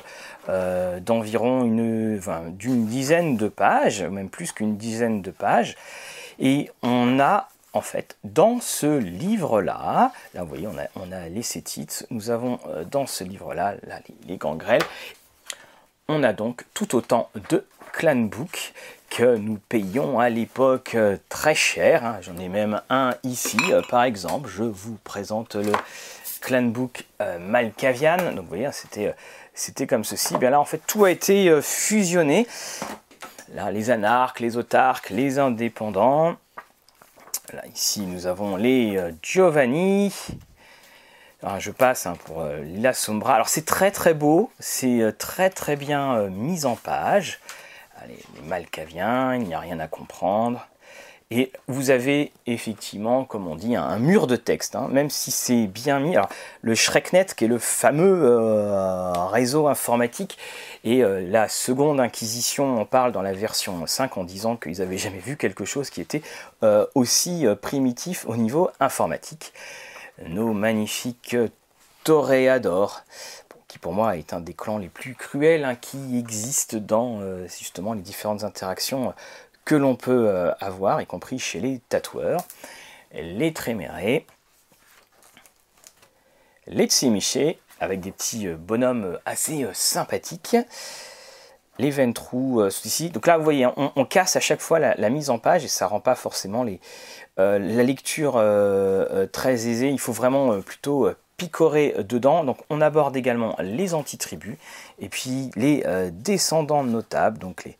[0.49, 2.19] euh, d'environ une,
[2.51, 5.75] d'une dizaine de pages, même plus qu'une dizaine de pages,
[6.39, 11.27] et on a en fait dans ce livre-là, là vous voyez on a, on a
[11.29, 14.83] les titres, nous avons euh, dans ce livre-là là, les, gangrels,
[16.07, 18.73] on a donc tout autant de clan book
[19.09, 20.97] que nous payons à l'époque
[21.29, 22.17] très cher, hein.
[22.21, 23.57] j'en ai même un ici
[23.89, 25.71] par exemple, je vous présente le
[26.47, 28.17] Clanbook euh, Malkavian.
[28.17, 29.11] Donc vous voyez, c'était, euh,
[29.57, 30.37] c'était comme ceci.
[30.37, 32.47] Bien là, en fait, tout a été euh, fusionné.
[33.53, 36.35] Là, les anarques, les autarques, les indépendants.
[37.53, 40.13] Là, ici, nous avons les Giovanni.
[41.59, 43.35] je passe hein, pour la Sombra.
[43.35, 44.51] Alors, c'est très très beau.
[44.59, 47.39] C'est très très bien mis en page.
[48.03, 50.67] Allez, les Malkaviens, il n'y a rien à comprendre.
[51.29, 55.67] Et vous avez effectivement, comme on dit, un, mur de texte, hein, même si c'est
[55.67, 56.15] bien mis.
[56.15, 56.29] Alors,
[56.61, 60.37] le ShrekNet, qui est le fameux euh, réseau informatique,
[60.85, 64.97] et euh, la seconde inquisition, on parle dans la version 5 en disant qu'ils n'avaient
[64.97, 66.21] jamais vu quelque chose qui était
[66.63, 69.51] euh, aussi primitif au niveau informatique.
[70.25, 71.35] Nos magnifiques
[72.05, 73.03] toréadors,
[73.67, 77.91] qui pour moi est un des clans les plus cruels hein, qui existent dans justement
[77.91, 79.13] les différentes interactions
[79.67, 82.39] que l'on peut euh, avoir, y compris chez les tatoueurs,
[83.13, 84.25] les trémérés,
[86.67, 90.55] les tsimiché, avec des petits euh, bonhommes euh, assez sympathiques,
[91.79, 93.09] les ventrous ici.
[93.09, 95.85] Donc là, vous voyez, on, casse à chaque fois la, mise en page et ça
[95.85, 96.65] rend pas forcément
[97.37, 98.43] la lecture
[99.31, 99.89] très aisée.
[99.89, 102.43] Il faut vraiment plutôt picorer dedans.
[102.43, 104.57] Donc on aborde également les antitribus
[104.97, 107.77] et puis les descendants notables, donc les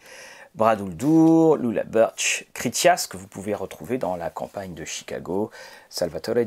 [0.58, 5.52] Braduldur, Lula Birch, Critias, que vous pouvez retrouver dans la campagne de Chicago,
[5.88, 6.38] Salvatore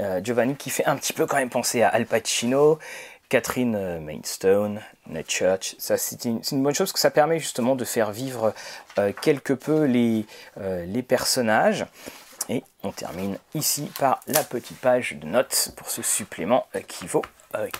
[0.00, 2.80] euh, Giovanni, qui fait un petit peu quand même penser à Al Pacino,
[3.28, 5.76] Catherine euh, Mainstone, Ned Church.
[5.78, 8.52] C'est une, bonne chose, que ça permet justement de faire vivre
[8.98, 10.26] euh, quelque peu les
[11.06, 11.86] personnages.
[12.48, 17.22] Et on termine ici par la petite page de notes pour ce supplément qui vaut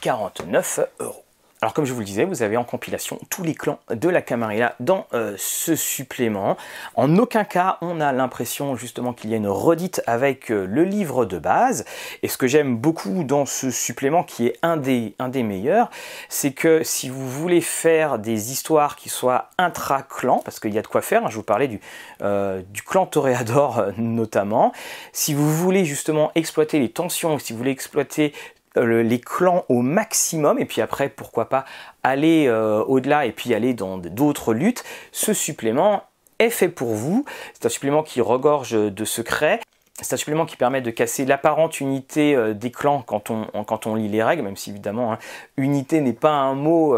[0.00, 1.24] 49 euros.
[1.62, 4.22] Alors comme je vous le disais, vous avez en compilation tous les clans de la
[4.22, 6.56] Camarilla dans euh, ce supplément.
[6.94, 10.84] En aucun cas on a l'impression justement qu'il y a une redite avec euh, le
[10.84, 11.84] livre de base.
[12.22, 15.90] Et ce que j'aime beaucoup dans ce supplément qui est un des, meilleurs,
[16.30, 20.82] c'est que si vous voulez faire des histoires qui soient intra-clan, parce qu'il y a
[20.82, 21.78] de quoi faire, hein, je vous parlais du,
[22.22, 24.72] euh, clan Toréador notamment,
[25.12, 28.32] si vous voulez justement exploiter les tensions, si vous voulez exploiter
[28.76, 31.64] les clans au maximum et puis après pourquoi pas
[32.02, 36.04] aller euh, au-delà et puis aller dans d'autres luttes, ce supplément
[36.38, 37.24] est fait pour vous.
[37.52, 39.60] C'est un supplément qui regorge de secrets.
[40.00, 44.08] C'est un supplément qui permet de casser l'apparente unité euh, des clans quand on, lit
[44.08, 45.18] les règles, même si évidemment hein,
[45.58, 46.96] unité n'est pas un mot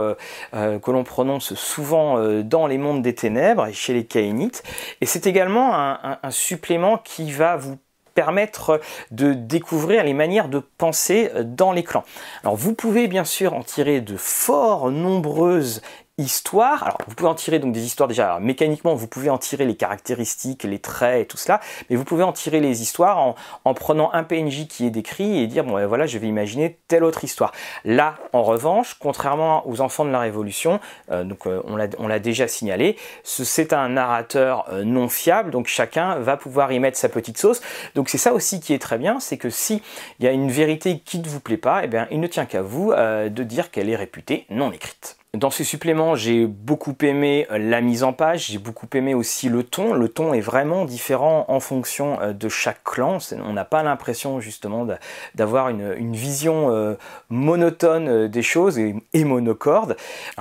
[0.53, 4.63] que l'on prononce souvent dans les mondes des ténèbres et chez les Kainites.
[5.01, 7.79] Et c'est également un, un supplément qui va vous
[8.15, 12.05] permettre de découvrir les manières de penser dans les clans.
[12.43, 15.83] Alors vous pouvez bien sûr en tirer de fort nombreuses
[16.19, 16.83] histoire.
[16.83, 18.39] Alors, vous pouvez en tirer donc des histoires déjà.
[18.39, 22.23] mécaniquement, vous pouvez en tirer les caractéristiques, les traits et tout cela, mais vous pouvez
[22.23, 25.87] en tirer les histoires en, prenant un PNJ qui est décrit et dire bon, ben
[25.87, 27.53] voilà, je vais imaginer telle autre histoire.
[27.85, 32.47] Là, en revanche, contrairement aux enfants de la Révolution, euh, donc euh, on l'a déjà
[32.47, 37.39] signalé, c'est un narrateur euh, non fiable, donc chacun va pouvoir y mettre sa petite
[37.39, 37.63] sauce.
[37.95, 39.83] Donc c'est ça aussi qui est très bien, c'est que si
[40.19, 42.45] il y a une vérité qui ne vous plaît pas, eh bien, il ne tient
[42.45, 45.17] qu'à vous de dire qu'elle est réputée non écrite.
[45.35, 49.49] Dans ce supplément, j'ai beaucoup aimé euh, la mise en page, j'ai beaucoup aimé aussi
[49.49, 49.95] le ton.
[49.95, 53.17] Le ton est vraiment différent en fonction euh, de chaque clan.
[53.43, 54.87] On n'a pas l'impression justement
[55.35, 56.97] d'avoir une, vision euh,
[57.31, 59.97] monotone des choses et, monocorde.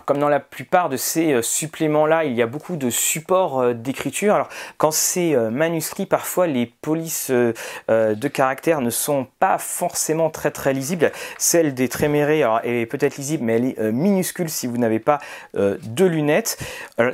[0.05, 4.35] comme dans la plupart de ces suppléments-là, il y a beaucoup de supports d'écriture.
[4.35, 10.73] Alors quand c'est manuscrit, parfois les polices de caractère ne sont pas forcément très très
[10.73, 11.11] lisibles.
[11.37, 15.19] Celle des Trémérés est peut-être lisible, mais elle est minuscule si vous n'avez pas
[15.55, 16.57] euh, de lunettes.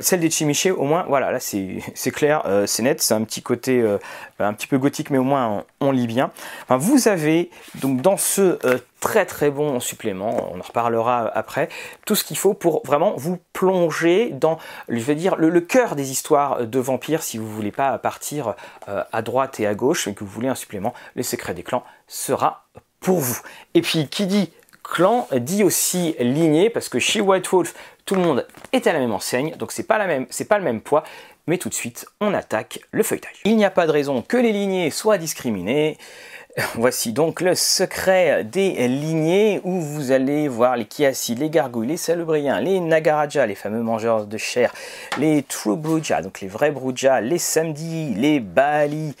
[0.00, 3.42] celle des Chimiché, au moins, voilà, là c'est clair, euh, c'est net, c'est un petit
[3.42, 3.98] côté euh,
[4.38, 6.30] un petit peu gothique, mais au moins on, lit bien.
[6.68, 8.58] vous avez donc dans ce
[9.00, 11.68] très très bon supplément, on en reparlera après,
[12.04, 16.10] tout ce qu'il faut pour vraiment vous plonger dans, je vais dire, le, cœur des
[16.10, 18.54] histoires de vampires si vous voulez pas partir
[18.86, 21.84] à droite et à gauche, et que vous voulez un supplément, les secrets des clans
[22.06, 22.66] sera
[23.00, 23.40] pour vous.
[23.74, 24.52] Et puis qui dit
[24.90, 27.74] clan dit aussi lignée parce que chez White Wolf
[28.04, 31.04] tout le monde est à la même enseigne donc c'est pas pas le même poids
[31.48, 33.40] mais tout de suite on attaque le feuilletage.
[33.44, 35.96] Il n'y a pas de raison que les lignées soient discriminées.
[36.74, 41.96] Voici donc le secret des lignées où vous allez voir les Kiasi, les gargouilles, les
[41.96, 44.72] salubriens, les Nagaraja, les fameux mangeurs de chair,
[45.18, 49.14] les True Bruja, donc les vrais Bruja, les Samedi, les Bali,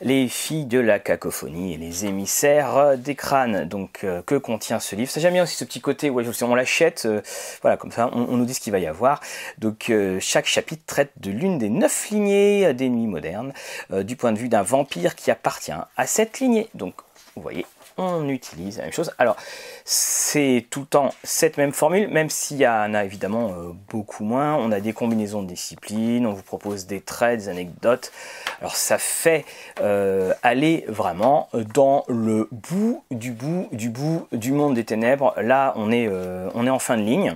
[0.00, 3.64] les filles de la cacophonie et les émissaires des crânes.
[3.64, 5.10] Donc, euh, que contient ce livre?
[5.10, 7.20] Ça j'aime bien aussi ce petit côté où on l'achète, euh,
[7.62, 9.20] voilà, comme ça, on, nous dit ce qu'il va y avoir.
[9.58, 13.52] Donc, euh, chaque chapitre traite de l'une des neuf lignées des nuits modernes,
[13.90, 16.68] du point de vue d'un vampire qui appartient à cette lignée.
[16.74, 16.94] Donc,
[17.36, 17.66] vous voyez,
[17.96, 19.12] on utilise la même chose.
[19.18, 19.36] Alors,
[19.84, 24.24] c'est tout le temps cette même formule, même s'il y en a évidemment euh, beaucoup
[24.24, 24.54] moins.
[24.54, 28.12] On a des combinaisons de disciplines, on vous propose des traits, des anecdotes.
[28.60, 29.44] Alors, ça fait
[29.80, 35.34] euh, aller vraiment dans le bout du bout du bout du monde des ténèbres.
[35.40, 37.34] Là, on est, euh, on est en fin de ligne.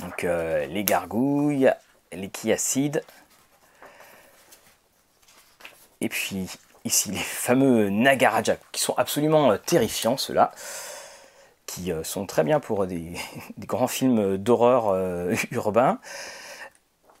[0.00, 0.26] Donc,
[0.68, 1.70] les gargouilles,
[2.12, 3.02] les acides
[6.00, 6.48] Et puis
[6.84, 10.52] ici les fameux Nagaraja, qui sont absolument euh, terrifiants ceux-là,
[11.66, 13.14] qui euh, sont très bien pour des,
[13.58, 15.98] grands films d'horreur euh, urbains,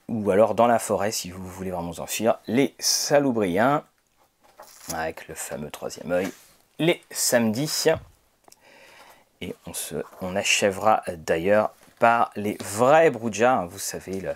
[0.08, 3.84] ou alors dans la forêt si vous voulez vraiment vous enfuir, les Saloubriens,
[4.92, 6.30] avec le fameux troisième œil,
[6.78, 7.86] les samedis,
[9.40, 14.34] et on, se, on achèvera d'ailleurs par les vrais Bruja, hein, vous savez, le,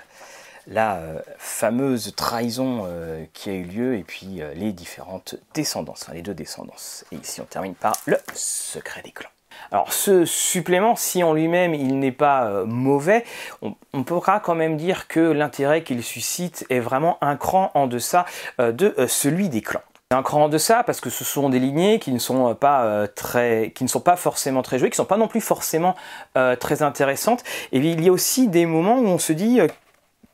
[0.68, 6.06] la euh, fameuse trahison euh, qui a eu lieu et puis euh, les différentes descendances,
[6.12, 7.04] les deux descendances.
[7.10, 9.30] Et ici on termine par le secret des clans.
[9.72, 13.24] Alors ce supplément, si en lui-même il n'est pas mauvais,
[13.60, 18.24] on, pourra quand même dire que l'intérêt qu'il suscite est vraiment un cran en deçà
[18.58, 19.82] de celui des clans.
[20.12, 23.72] Un cran en deçà parce que ce sont des lignées qui ne sont pas très,
[23.74, 25.96] qui ne sont pas forcément très jouées, qui ne sont pas non plus forcément
[26.34, 27.42] très intéressantes.
[27.72, 29.60] Et il y a aussi des moments où on se dit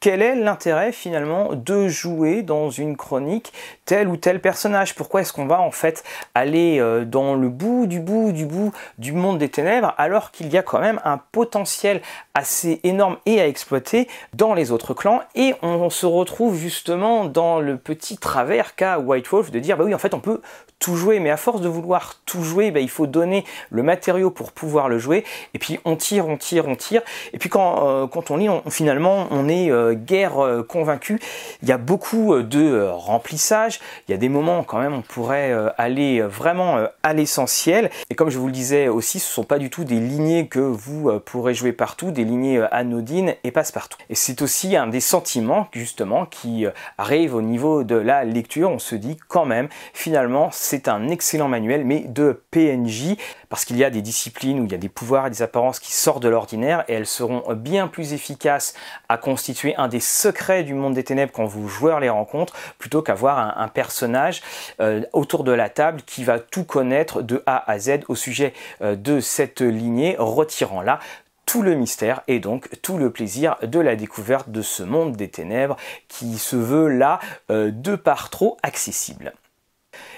[0.04, 3.54] quel est l'intérêt finalement de jouer dans une chronique
[3.86, 4.94] tel ou tel personnage?
[4.94, 8.70] Pourquoi est-ce qu'on va en fait aller euh, dans le bout du bout du bout
[8.98, 12.02] du monde des ténèbres alors qu'il y a quand même un potentiel
[12.34, 15.22] assez énorme et à exploiter dans les autres clans?
[15.34, 19.84] Et on se retrouve justement dans le petit travers qu'a White Wolf de dire bah
[19.84, 20.42] oui en fait on peut
[20.78, 24.30] tout jouer, mais à force de vouloir tout jouer, bah, il faut donner le matériau
[24.30, 25.24] pour pouvoir le jouer.
[25.54, 27.02] Et puis on tire, on tire, on tire.
[27.32, 31.20] Et puis quand, euh, quand on lit, finalement, on est euh, guère euh, convaincu.
[31.62, 33.80] Il y a beaucoup de remplissage.
[34.08, 37.90] Il y a des moments quand même, on pourrait aller vraiment à l'essentiel.
[38.10, 40.58] Et comme je vous le disais aussi, ce sont pas du tout des lignées que
[40.58, 43.98] vous pourrez jouer partout, des lignées anodines et passe-partout.
[44.10, 46.66] Et c'est aussi un des sentiments justement qui
[46.98, 48.70] arrive au niveau de la lecture.
[48.70, 53.16] On se dit quand même, finalement, c'est un excellent manuel, mais de PNJ,
[53.48, 55.78] parce qu'il y a des disciplines où il y a des pouvoirs et des apparences
[55.78, 58.74] qui sortent de l'ordinaire, et elles seront bien plus efficaces
[59.08, 63.02] à constituer un des secrets du monde des ténèbres quand vous joueurs les rencontres, plutôt
[63.02, 64.42] qu'avoir un, personnage
[64.80, 68.52] euh, autour de la table qui va tout connaître de A à Z au sujet
[68.82, 71.00] euh, de cette lignée, retirant là
[71.46, 75.28] tout le mystère et donc tout le plaisir de la découverte de ce monde des
[75.28, 75.76] ténèbres
[76.08, 79.32] qui se veut là euh, de par trop accessible.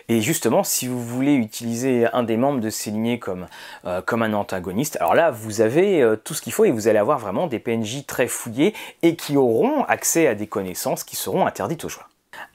[0.08, 3.46] Et justement, si vous voulez utiliser un des membres de ces lignées comme,
[3.84, 6.86] euh, comme un antagoniste, alors là, vous avez euh, tout ce qu'il faut et vous
[6.86, 11.16] allez avoir vraiment des PNJ très fouillés et qui auront accès à des connaissances qui
[11.16, 12.08] seront interdites aux joueurs.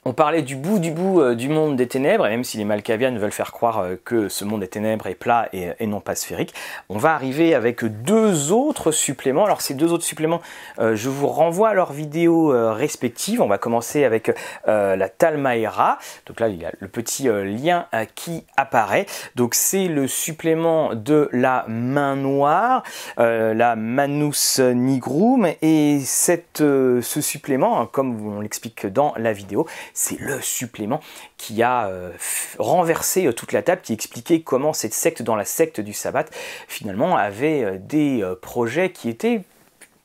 [0.04, 2.64] On parlait du bout du bout euh, du monde des ténèbres, et même si les
[2.64, 6.16] Malkavians veulent faire croire euh, que ce monde des ténèbres est plat et, non pas
[6.16, 6.54] sphérique,
[6.88, 9.44] on va arriver avec deux autres suppléments.
[9.44, 10.40] Alors ces deux autres suppléments,
[10.80, 13.40] euh, je vous renvoie à leurs vidéos respectives.
[13.40, 14.32] On va commencer avec
[14.66, 15.98] la Talmaera.
[16.26, 19.06] Donc là, il y a le petit lien qui apparaît.
[19.36, 22.82] Donc c'est le supplément de la main noire,
[23.18, 30.18] la Manus Nigrum, et cette, ce supplément, hein, comme on l'explique dans la vidéo, c'est
[30.18, 31.00] le supplément
[31.36, 32.12] qui a euh,
[32.58, 36.26] renversé euh, toute la table, qui expliquait comment cette secte dans la secte du sabbat,
[36.68, 39.42] finalement, avait euh, des projets qui étaient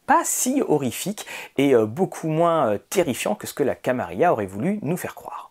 [0.05, 1.26] pas si horrifiques
[1.57, 5.46] et beaucoup moins terrifiants que ce que la Camarilla aurait voulu nous faire croire.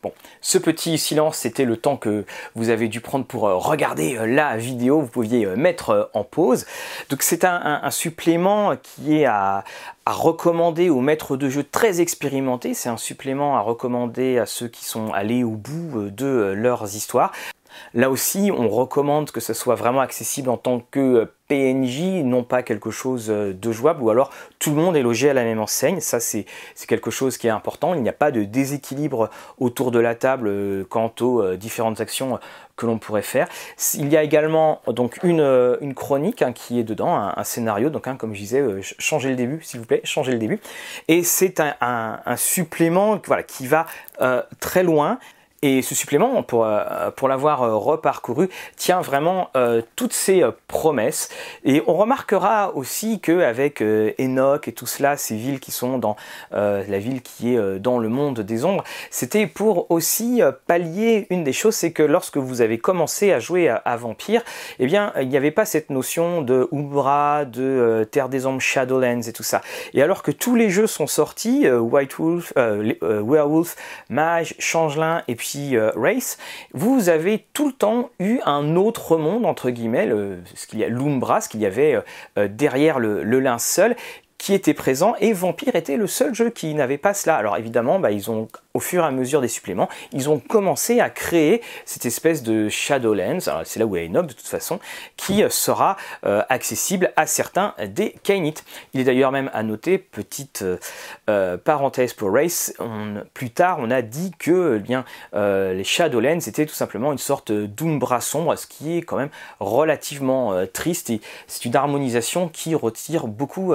[0.00, 2.24] Bon, ce petit silence, c'était le temps que
[2.54, 5.00] vous avez dû prendre pour euh, regarder euh, la vidéo.
[5.00, 6.66] Vous pouviez euh, mettre en pause.
[7.10, 9.64] Donc c'est un, supplément qui est à,
[10.06, 12.74] à recommander aux maîtres de jeu très expérimentés.
[12.74, 17.32] C'est un supplément à recommander à ceux qui sont allés au bout de leurs histoires.
[17.92, 22.62] Là aussi, on recommande que ce soit vraiment accessible en tant que PNJ, non pas
[22.62, 26.00] quelque chose de jouable, ou alors tout le monde est logé à la même enseigne.
[26.00, 26.46] Ça, c'est
[26.86, 27.94] quelque chose qui est important.
[27.94, 32.00] Il n'y a pas de déséquilibre autour de la table euh, quant aux euh, différentes
[32.00, 32.38] actions euh,
[32.76, 33.48] que l'on pourrait faire.
[33.94, 37.90] Il y a également donc une, chronique hein, qui est dedans, un, scénario.
[37.90, 38.64] Donc, hein, comme je disais,
[38.98, 40.60] changez le début, s'il vous plaît, changez le début.
[41.08, 43.86] Et c'est un, supplément qui va
[44.60, 45.18] très loin.
[45.60, 51.30] Et ce supplément, pour, euh, pour l'avoir euh, reparcouru, tient vraiment euh, toutes ces promesses.
[51.64, 56.16] Et on remarquera aussi qu'avec Enoch et tout cela, ces villes qui sont dans
[56.52, 61.52] la ville qui est dans le monde des ombres, c'était pour aussi pallier une des
[61.52, 64.42] choses, c'est que lorsque vous avez commencé à jouer à, Vampire,
[64.78, 69.22] eh bien, il n'y avait pas cette notion de Umbra, de Terre des Ombres, Shadowlands
[69.22, 69.60] et tout ça.
[69.94, 73.76] Et alors que tous les jeux sont sortis, White Wolf, Werewolf,
[74.10, 76.38] Mage, Changelin et puis euh, race,
[76.72, 80.08] vous avez tout le temps eu un autre monde, entre guillemets,
[80.54, 82.00] ce qu'il y a, l'Umbra, ce qu'il y avait euh,
[82.38, 83.96] euh, derrière le, le linceul,
[84.38, 87.36] qui était présent et Vampire était le seul jeu qui n'avait pas cela.
[87.36, 91.00] Alors évidemment, bah, ils ont au fur et à mesure des suppléments, ils ont commencé
[91.00, 94.78] à créer cette espèce de Shadowlands, c'est là où a Enoch de toute façon,
[95.16, 98.64] qui sera euh, accessible à certains des Kainites.
[98.94, 100.76] Il est d'ailleurs même à noter, petite euh,
[101.28, 102.72] euh, parenthèse pour Race,
[103.34, 108.20] plus tard on a dit que eh les Shadowlands étaient tout simplement une sorte d'umbra
[108.20, 113.74] sombre, ce qui est quand même relativement triste et c'est une harmonisation qui retire beaucoup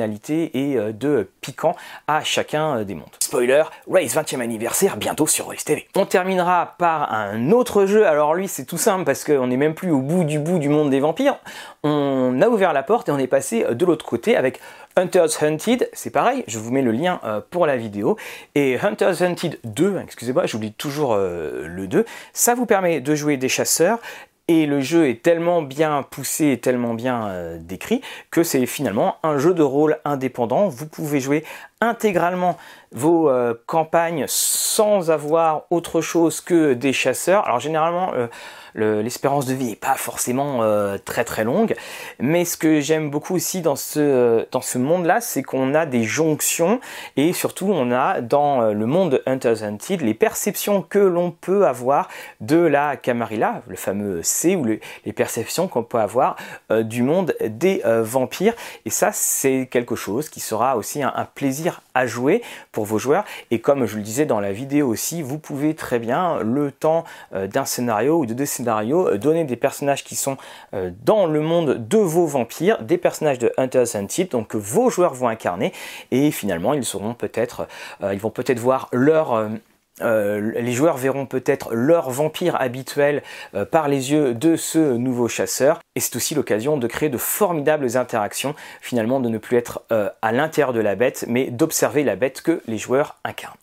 [0.00, 1.74] et de piquant
[2.06, 3.06] à chacun des mondes.
[3.20, 5.86] Spoiler, Race 20 anniversaire bientôt sur OS TV.
[5.94, 8.06] On terminera par un autre jeu.
[8.06, 10.68] Alors lui, c'est tout simple parce qu'on n'est même plus au bout du bout du
[10.68, 11.38] monde des vampires.
[11.82, 14.60] On a ouvert la porte et on est passé de l'autre côté avec
[14.98, 18.16] Hunters Hunted, c'est pareil, je vous mets le lien euh, pour la vidéo.
[18.54, 23.36] Et Hunters Hunted 2, excusez-moi, j'oublie toujours euh, le 2, ça vous permet de jouer
[23.36, 23.98] des chasseurs
[24.48, 29.16] et le jeu est tellement bien poussé et tellement bien euh, décrit que c'est finalement
[29.22, 30.68] un jeu de rôle indépendant.
[30.68, 31.44] Vous pouvez jouer
[31.80, 32.56] intégralement
[32.92, 37.44] vos euh, campagnes sans avoir autre chose que des chasseurs.
[37.46, 38.12] Alors généralement,
[38.76, 41.74] euh, l'espérance de vie n'est pas forcément euh, très très longue,
[42.20, 46.04] mais ce que j'aime beaucoup aussi dans ce, dans ce monde-là, c'est qu'on a des
[46.04, 46.80] jonctions
[47.16, 51.66] et surtout on a dans le monde de Hunters Hunted les perceptions que l'on peut
[51.66, 52.08] avoir
[52.40, 56.36] de la Camarilla, le fameux C, ou les perceptions qu'on peut avoir
[56.70, 58.54] du monde des vampires.
[58.84, 62.42] Et ça, c'est quelque chose qui sera aussi un plaisir à jouer
[62.84, 63.24] vos joueurs.
[63.50, 67.04] Et comme je le disais dans la vidéo aussi, vous pouvez très bien, le temps
[67.34, 70.36] euh, d'un scénario ou de deux scénarios, euh, donner des personnages qui sont
[70.74, 74.90] euh, dans le monde de vos vampires, des personnages de Hunters Hunted, donc que vos
[74.90, 75.72] joueurs vont incarner.
[76.10, 77.66] Et finalement, ils seront peut-être,
[78.02, 79.48] ils vont peut-être voir leur
[80.02, 83.22] euh, les joueurs verront peut-être leur vampire habituel
[83.54, 87.16] euh, par les yeux de ce nouveau chasseur et c'est aussi l'occasion de créer de
[87.16, 92.04] formidables interactions finalement de ne plus être euh, à l'intérieur de la bête mais d'observer
[92.04, 93.56] la bête que les joueurs incarnent.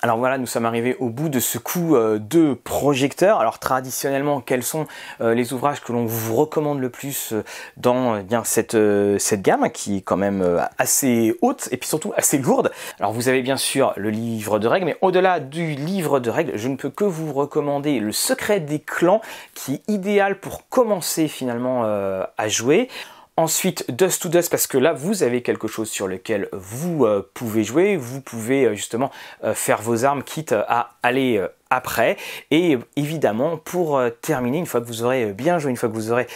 [0.00, 3.40] Alors voilà, nous sommes arrivés au bout de ce coup euh, de projecteur.
[3.40, 4.86] Alors traditionnellement, quels sont
[5.20, 7.42] euh, les ouvrages que l'on vous recommande le plus euh,
[7.76, 8.76] dans cette,
[9.18, 12.70] cette gamme qui est quand même assez haute et puis surtout assez lourde
[13.00, 16.52] Alors vous avez bien sûr le livre de règles, mais au-delà du livre de règles,
[16.54, 19.20] je ne peux que vous recommander le secret des clans
[19.54, 22.88] qui est idéal pour commencer finalement à jouer.
[23.38, 27.24] Ensuite, Dust to Dust, parce que là, vous avez quelque chose sur lequel vous euh,
[27.34, 27.96] pouvez jouer.
[27.96, 29.12] Vous pouvez euh, justement
[29.44, 32.16] euh, faire vos armes, quitte à aller après.
[32.50, 36.10] Et évidemment, pour terminer, une fois que vous aurez bien joué, une fois que vous
[36.10, 36.26] aurez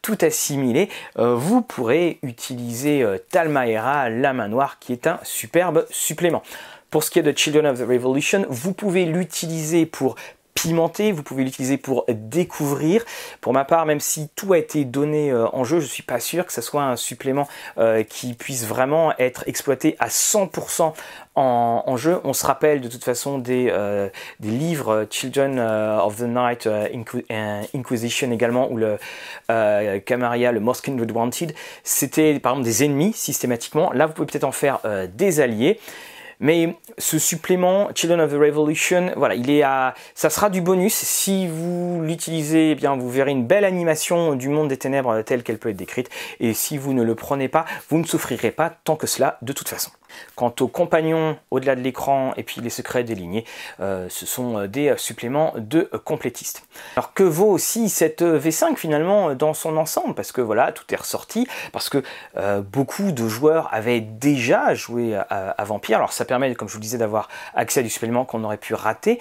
[0.00, 6.42] tout assimilé, vous pourrez utiliser Talmaera, la main noire, qui est un superbe supplément.
[6.90, 10.16] Pour ce qui est de Children of the Revolution, vous pouvez l'utiliser pour
[10.66, 13.04] vous pouvez l'utiliser pour découvrir.
[13.40, 16.20] Pour ma part, même si tout a été donné euh, en jeu, je suis pas
[16.20, 17.48] sûr que ce soit un supplément
[17.78, 20.92] euh, qui puisse vraiment être exploité à 100%
[21.34, 22.20] en, jeu.
[22.24, 24.08] On se rappelle de toute façon des, euh,
[24.40, 26.68] livres Children of the Night,
[27.74, 28.98] Inquisition également, ou le
[30.00, 31.54] Camaria, le Most Kindred Wanted.
[31.84, 33.92] C'était par exemple des ennemis systématiquement.
[33.92, 34.80] Là, vous pouvez peut-être en faire
[35.14, 35.78] des alliés.
[36.42, 40.92] Mais ce supplément Children of the Revolution, voilà, il est à, ça sera du bonus.
[40.92, 45.44] Si vous l'utilisez, eh bien, vous verrez une belle animation du monde des ténèbres telle
[45.44, 46.10] qu'elle peut être décrite.
[46.40, 49.52] Et si vous ne le prenez pas, vous ne souffrirez pas tant que cela de
[49.52, 49.92] toute façon.
[50.34, 53.44] Quant aux compagnons au-delà de l'écran et puis les secrets délignés,
[53.80, 56.64] euh, ce sont euh, des suppléments de complétistes.
[56.96, 60.14] Alors que vaut aussi cette V5 finalement dans son ensemble?
[60.14, 62.02] Parce que voilà, tout est ressorti, parce que
[62.36, 65.98] euh, beaucoup de joueurs avaient déjà joué à, Vampire.
[65.98, 68.74] Alors ça permet, comme je vous disais, d'avoir accès à du supplément qu'on aurait pu
[68.74, 69.20] rater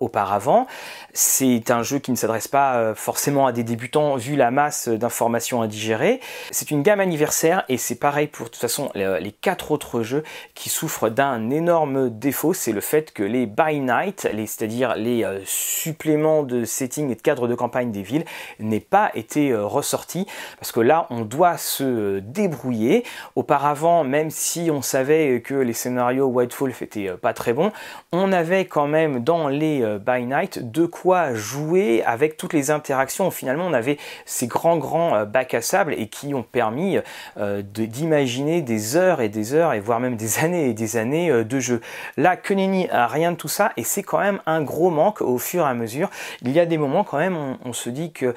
[0.00, 0.66] auparavant.
[1.14, 5.62] C'est un jeu qui ne s'adresse pas forcément à des débutants vu la masse d'informations
[5.62, 6.20] à digérer.
[6.50, 10.22] C'est une gamme anniversaire et c'est pareil pour de toute façon les quatre autres jeu
[10.54, 15.40] qui souffre d'un énorme défaut, c'est le fait que les by night, c'est-à-dire les euh,
[15.44, 18.24] suppléments de setting et de cadre de campagne des villes,
[18.58, 20.26] n'aient pas été euh, ressortis
[20.58, 23.04] parce que là on doit se débrouiller.
[23.34, 27.72] Auparavant, même si on savait que les scénarios White Wolf étaient euh, pas très bons,
[28.12, 33.30] on avait quand même dans les by night de quoi jouer avec toutes les interactions.
[33.30, 36.98] Finalement, on avait ces grands grands bacs à sable et qui ont permis
[37.36, 41.44] d'imaginer des heures et des heures et voire même des années et des années euh,
[41.44, 41.80] de jeu.
[42.16, 45.38] Là, que nenni, rien de tout ça, et c'est quand même un gros manque au
[45.38, 46.10] fur et à mesure.
[46.42, 48.34] Il y a des moments quand même, on, se dit que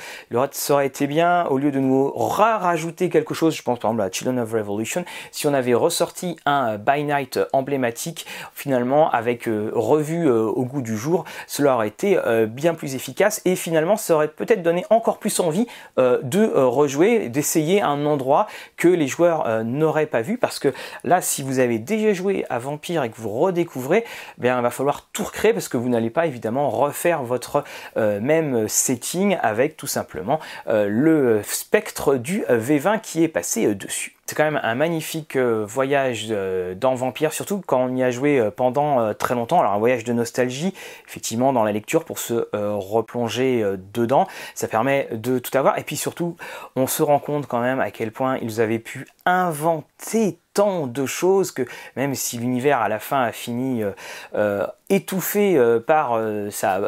[0.51, 4.07] ça aurait été bien, au lieu de nous rajouter quelque chose, je pense par exemple
[4.07, 9.71] à Children of Revolution, si on avait ressorti un By Night emblématique, finalement, avec euh,
[9.73, 14.15] revu euh, au goût du jour, cela aurait été bien plus efficace, et finalement, ça
[14.15, 20.05] aurait peut-être donné encore plus envie de rejouer, d'essayer un endroit que les joueurs n'auraient
[20.05, 24.03] pas vu, parce que là, si avez déjà joué à Vampire et que vous redécouvrez,
[24.05, 27.63] eh bien, il va falloir tout recréer parce que vous n'allez pas évidemment refaire votre
[27.97, 33.75] euh, même setting avec tout simplement euh, le spectre du V20 qui est passé euh,
[33.75, 34.16] dessus.
[34.27, 36.27] C'est quand même un magnifique voyage
[36.75, 39.59] dans Vampire, surtout quand on y a joué pendant très longtemps.
[39.59, 40.73] Alors un voyage de nostalgie,
[41.07, 43.63] effectivement, dans la lecture pour se replonger
[43.93, 44.27] dedans.
[44.53, 45.79] Ça permet de tout avoir.
[45.79, 46.35] Et puis surtout,
[46.75, 51.05] on se rend compte quand même à quel point ils avaient pu inventer tant de
[51.05, 51.61] choses que
[51.95, 53.91] même si l'univers à la fin a fini euh,
[54.33, 56.19] euh, étouffé euh, par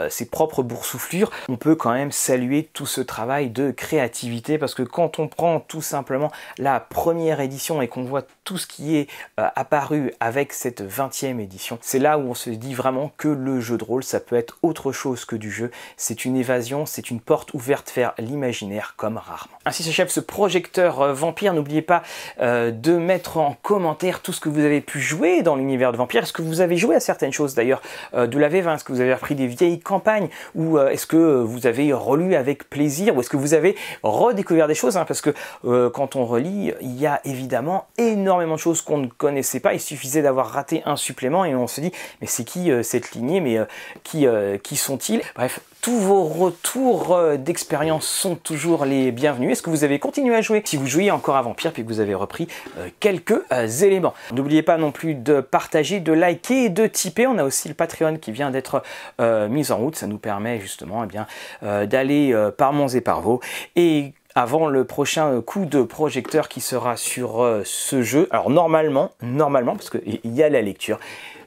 [0.10, 4.82] ses propres boursouflures, on peut quand même saluer tout ce travail de créativité parce que
[4.82, 9.08] quand on prend tout simplement la première édition et qu'on voit tout ce qui est
[9.38, 13.78] apparu avec cette 20e édition, c'est là où on se dit vraiment que le jeu
[13.78, 17.20] de rôle ça peut être autre chose que du jeu, c'est une évasion, c'est une
[17.20, 19.58] porte ouverte vers l'imaginaire comme rarement.
[19.66, 22.04] Ainsi s'achève ce projecteur vampire, n'oubliez pas
[22.40, 26.24] de mettre en commentaire tout ce que vous avez pu jouer dans l'univers de Vampire.
[26.24, 27.82] Est-ce que vous avez joué à certaines choses d'ailleurs
[28.14, 30.30] euh, de la V20 Est-ce que vous avez repris des vieilles campagnes?
[30.56, 33.16] Ou euh, est-ce que vous avez relu avec plaisir?
[33.16, 34.98] Ou est-ce que vous avez redécouvert des choses?
[34.98, 35.06] Hein?
[35.06, 35.34] Parce que
[35.66, 39.74] euh, quand on relit, il y a évidemment énormément de choses qu'on ne connaissait pas.
[39.74, 41.92] Il suffisait d'avoir raté un supplément et on se dit
[42.22, 43.60] mais c'est qui cette lignée Mais
[44.04, 44.26] qui,
[44.64, 45.22] qui sont-ils?
[45.36, 49.52] Bref, tous vos retours euh, d'expérience sont toujours les bienvenus.
[49.52, 50.62] Est-ce que vous avez continué à jouer?
[50.66, 54.14] Si vous jouiez encore à Vampire puis que vous avez repris euh, quelques euh, éléments
[54.34, 57.28] N'oubliez pas non plus de partager, de liker et de tiper.
[57.28, 58.84] On a aussi le Patreon qui vient d'être
[59.20, 59.96] mis en route.
[59.96, 63.40] Ça nous permet justement eh d'aller par Mons et par Vaux
[63.76, 68.28] et avant le prochain coup de projecteur qui sera sur ce jeu.
[68.32, 71.00] Alors normalement, normalement, parce qu'il y a la lecture,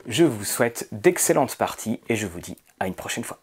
[0.06, 3.38] je vous souhaite d'excellentes parties et je vous dis à une prochaine fois.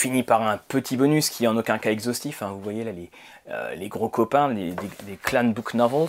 [0.00, 2.42] Finit par un petit bonus qui est en aucun cas exhaustif.
[2.42, 2.52] Hein.
[2.54, 3.10] Vous voyez là les,
[3.50, 4.74] euh, gros copains, les,
[5.22, 6.08] clan book novels.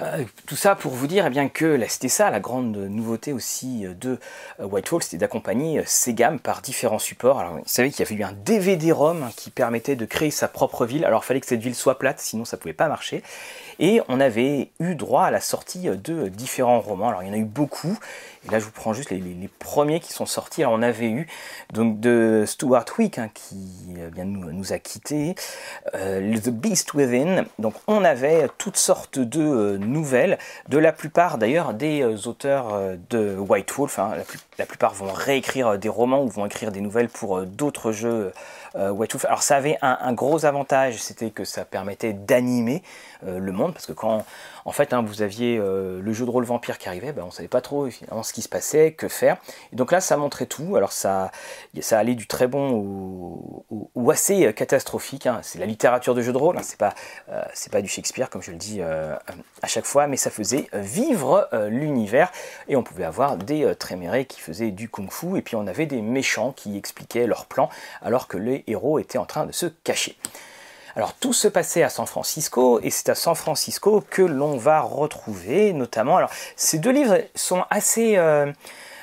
[0.00, 3.86] Euh, tout ça pour vous dire eh bien, que c'était ça la grande nouveauté aussi
[4.00, 4.18] de
[4.60, 7.40] Whitehall, c'était d'accompagner ces gammes par différents supports.
[7.40, 10.46] Alors vous savez qu'il y avait eu un DVD-ROM hein, qui permettait de créer sa
[10.46, 11.04] propre ville.
[11.04, 13.22] Alors il fallait que cette ville soit plate, sinon ça pouvait pas marcher.
[13.78, 17.08] Et on avait eu droit à la sortie de différents romans.
[17.08, 17.98] Alors il y en a eu beaucoup.
[18.46, 20.62] Et là je vous prends juste les, premiers qui sont sortis.
[20.62, 21.26] Alors on avait eu
[21.72, 23.56] donc de Stuart Wick hein, qui
[24.12, 25.34] bien nous, a quittés.
[25.92, 27.46] The Beast Within.
[27.58, 32.74] Donc on avait toutes sortes de euh, nouvelles, de la plupart d'ailleurs des euh, auteurs
[32.74, 33.98] euh, de White Wolf.
[33.98, 34.12] Hein.
[34.58, 38.32] La, plupart vont réécrire des romans ou vont écrire des nouvelles pour d'autres jeux
[38.76, 39.24] White Wolf.
[39.26, 42.82] Alors ça avait un, gros avantage, c'était que ça permettait d'animer
[43.24, 44.24] le monde, parce que quand
[44.64, 47.32] en fait hein, vous aviez le jeu de rôle vampire qui arrivait, ben, on ne
[47.32, 49.36] savait pas trop ce qui se passait, que faire.
[49.72, 50.76] Et donc là ça montrait tout.
[50.76, 51.30] Alors ça,
[51.80, 53.64] ça allait du très bon
[53.94, 55.26] au, assez catastrophique.
[55.26, 55.40] Hein.
[55.42, 56.94] C'est la littérature de jeu de rôle c'est pas,
[57.28, 59.14] euh, c'est pas du Shakespeare comme je le dis euh,
[59.62, 62.30] à chaque fois, mais ça faisait vivre euh, l'univers
[62.68, 66.02] et on pouvait avoir des trémérés qui faisaient du kung-fu et puis on avait des
[66.02, 67.68] méchants qui expliquaient leurs plans
[68.02, 70.16] alors que les héros étaient en train de se cacher.
[70.96, 74.80] Alors tout se passait à San Francisco et c'est à San Francisco que l'on va
[74.80, 76.16] retrouver notamment.
[76.16, 78.16] Alors ces deux livres sont assez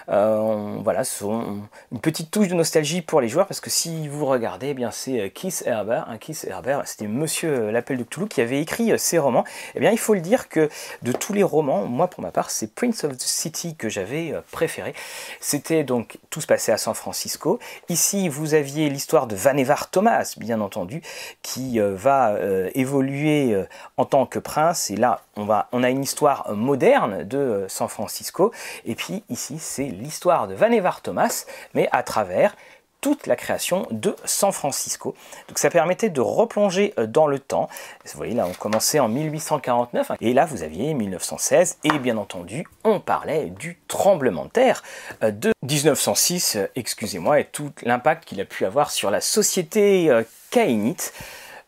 [0.10, 4.26] euh, voilà, sont une petite touche de nostalgie pour les joueurs parce que si vous
[4.26, 8.28] regardez, eh bien c'est euh, Keith Herbert, Keith Herbert, c'était Monsieur euh, l'appel de Cthulhu
[8.28, 9.44] qui avait écrit ces romans.
[9.76, 10.70] Eh bien, il faut le dire que
[11.02, 14.34] de tous les romans, moi pour ma part, c'est Prince of the City que j'avais
[14.52, 14.94] préféré.
[15.40, 17.60] C'était donc tout se passait à San Francisco.
[17.90, 21.02] Ici, vous aviez l'histoire de Vannevar Thomas, bien entendu,
[21.42, 22.36] qui va
[22.74, 23.56] évoluer
[23.98, 24.90] en tant que prince.
[24.92, 28.52] Et là, on va, on a une histoire moderne de San Francisco.
[28.86, 32.56] Et puis ici, c'est l'histoire de Vannevar Thomas, mais à travers
[33.02, 35.16] toute la création de San Francisco.
[35.50, 37.68] Donc ça permettait de replonger euh, dans le temps.
[38.06, 42.68] Vous voyez là, on commençait en 1849 et là vous aviez 1916 et bien entendu
[42.84, 44.84] on parlait du tremblement de terre
[45.24, 50.12] euh, de 1906, euh, excusez-moi, et tout l'impact qu'il a pu avoir sur la société
[50.52, 51.14] caïnite.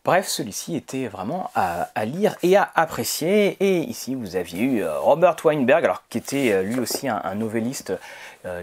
[0.05, 3.55] Bref, celui-ci était vraiment à, lire et à apprécier.
[3.61, 7.91] Et ici, vous aviez eu Robert Weinberg, alors qui était lui aussi un, un novelliste
[7.91, 7.97] euh,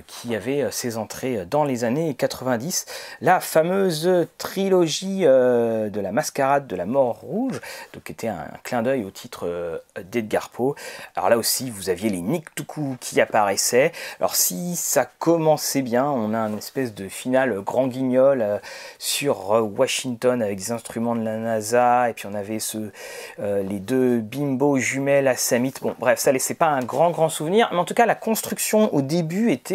[0.06, 2.84] qui avait euh, ses entrées dans les années 90.
[3.22, 7.60] La fameuse trilogie euh, de la mascarade de la mort rouge,
[7.94, 10.74] donc qui était un, clin d'œil au titre d'Edgar Poe.
[11.16, 13.92] Alors là aussi, vous aviez les Niktuku qui apparaissaient.
[14.18, 18.60] Alors si ça commençait bien, on a une espèce de finale grand guignol
[18.98, 22.90] sur Washington avec des instruments de la NASA, et puis on avait ce,
[23.38, 25.74] les deux bimbo jumelles à Samit.
[25.80, 28.92] Bon, bref, ça laissait pas un grand grand souvenir, mais en tout cas la construction
[28.94, 29.69] au début était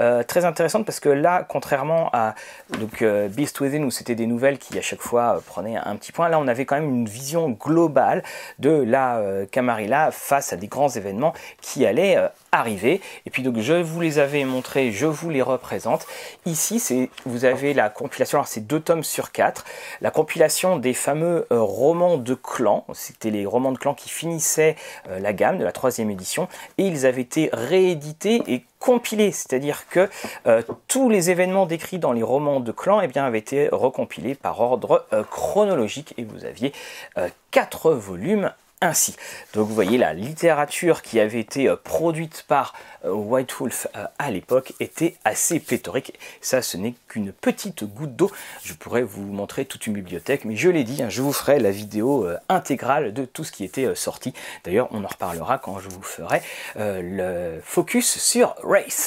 [0.00, 2.34] euh, très intéressante parce que là, contrairement à
[2.78, 5.96] donc, euh, Beast Within où c'était des nouvelles qui à chaque fois euh, prenaient un
[5.96, 8.22] petit point, là on avait quand même une vision globale
[8.58, 9.20] de la
[9.50, 12.18] Camarilla face à des grands événements qui allaient
[12.86, 16.06] Et puis donc je vous les avais montrés, je vous les représente.
[16.46, 19.64] Ici, c'est vous avez la compilation, alors c'est deux tomes sur quatre,
[20.00, 22.84] la compilation des fameux romans de clans.
[22.92, 24.76] C'était les romans de clans qui finissaient
[25.08, 26.48] la gamme de la troisième édition.
[26.78, 30.10] Et ils avaient été réédités et compilés, c'est-à-dire que
[30.46, 34.34] euh, tous les événements décrits dans les romans de clan eh bien, avaient été recompilés
[34.34, 36.12] par ordre euh, chronologique.
[36.18, 36.72] Et vous aviez
[37.16, 38.52] euh, quatre volumes
[38.84, 39.16] ainsi.
[39.54, 42.74] Donc vous voyez la littérature qui avait été produite par
[43.04, 43.86] White Wolf
[44.18, 46.18] à l'époque était assez pléthorique.
[46.40, 48.30] Ça ce n'est qu'une petite goutte d'eau.
[48.62, 51.58] Je pourrais vous montrer toute une bibliothèque, mais je l'ai dit, hein, je vous ferai
[51.58, 54.32] la vidéo intégrale de tout ce qui était sorti.
[54.64, 56.42] D'ailleurs on en reparlera quand je vous ferai
[56.76, 59.02] le focus sur Race.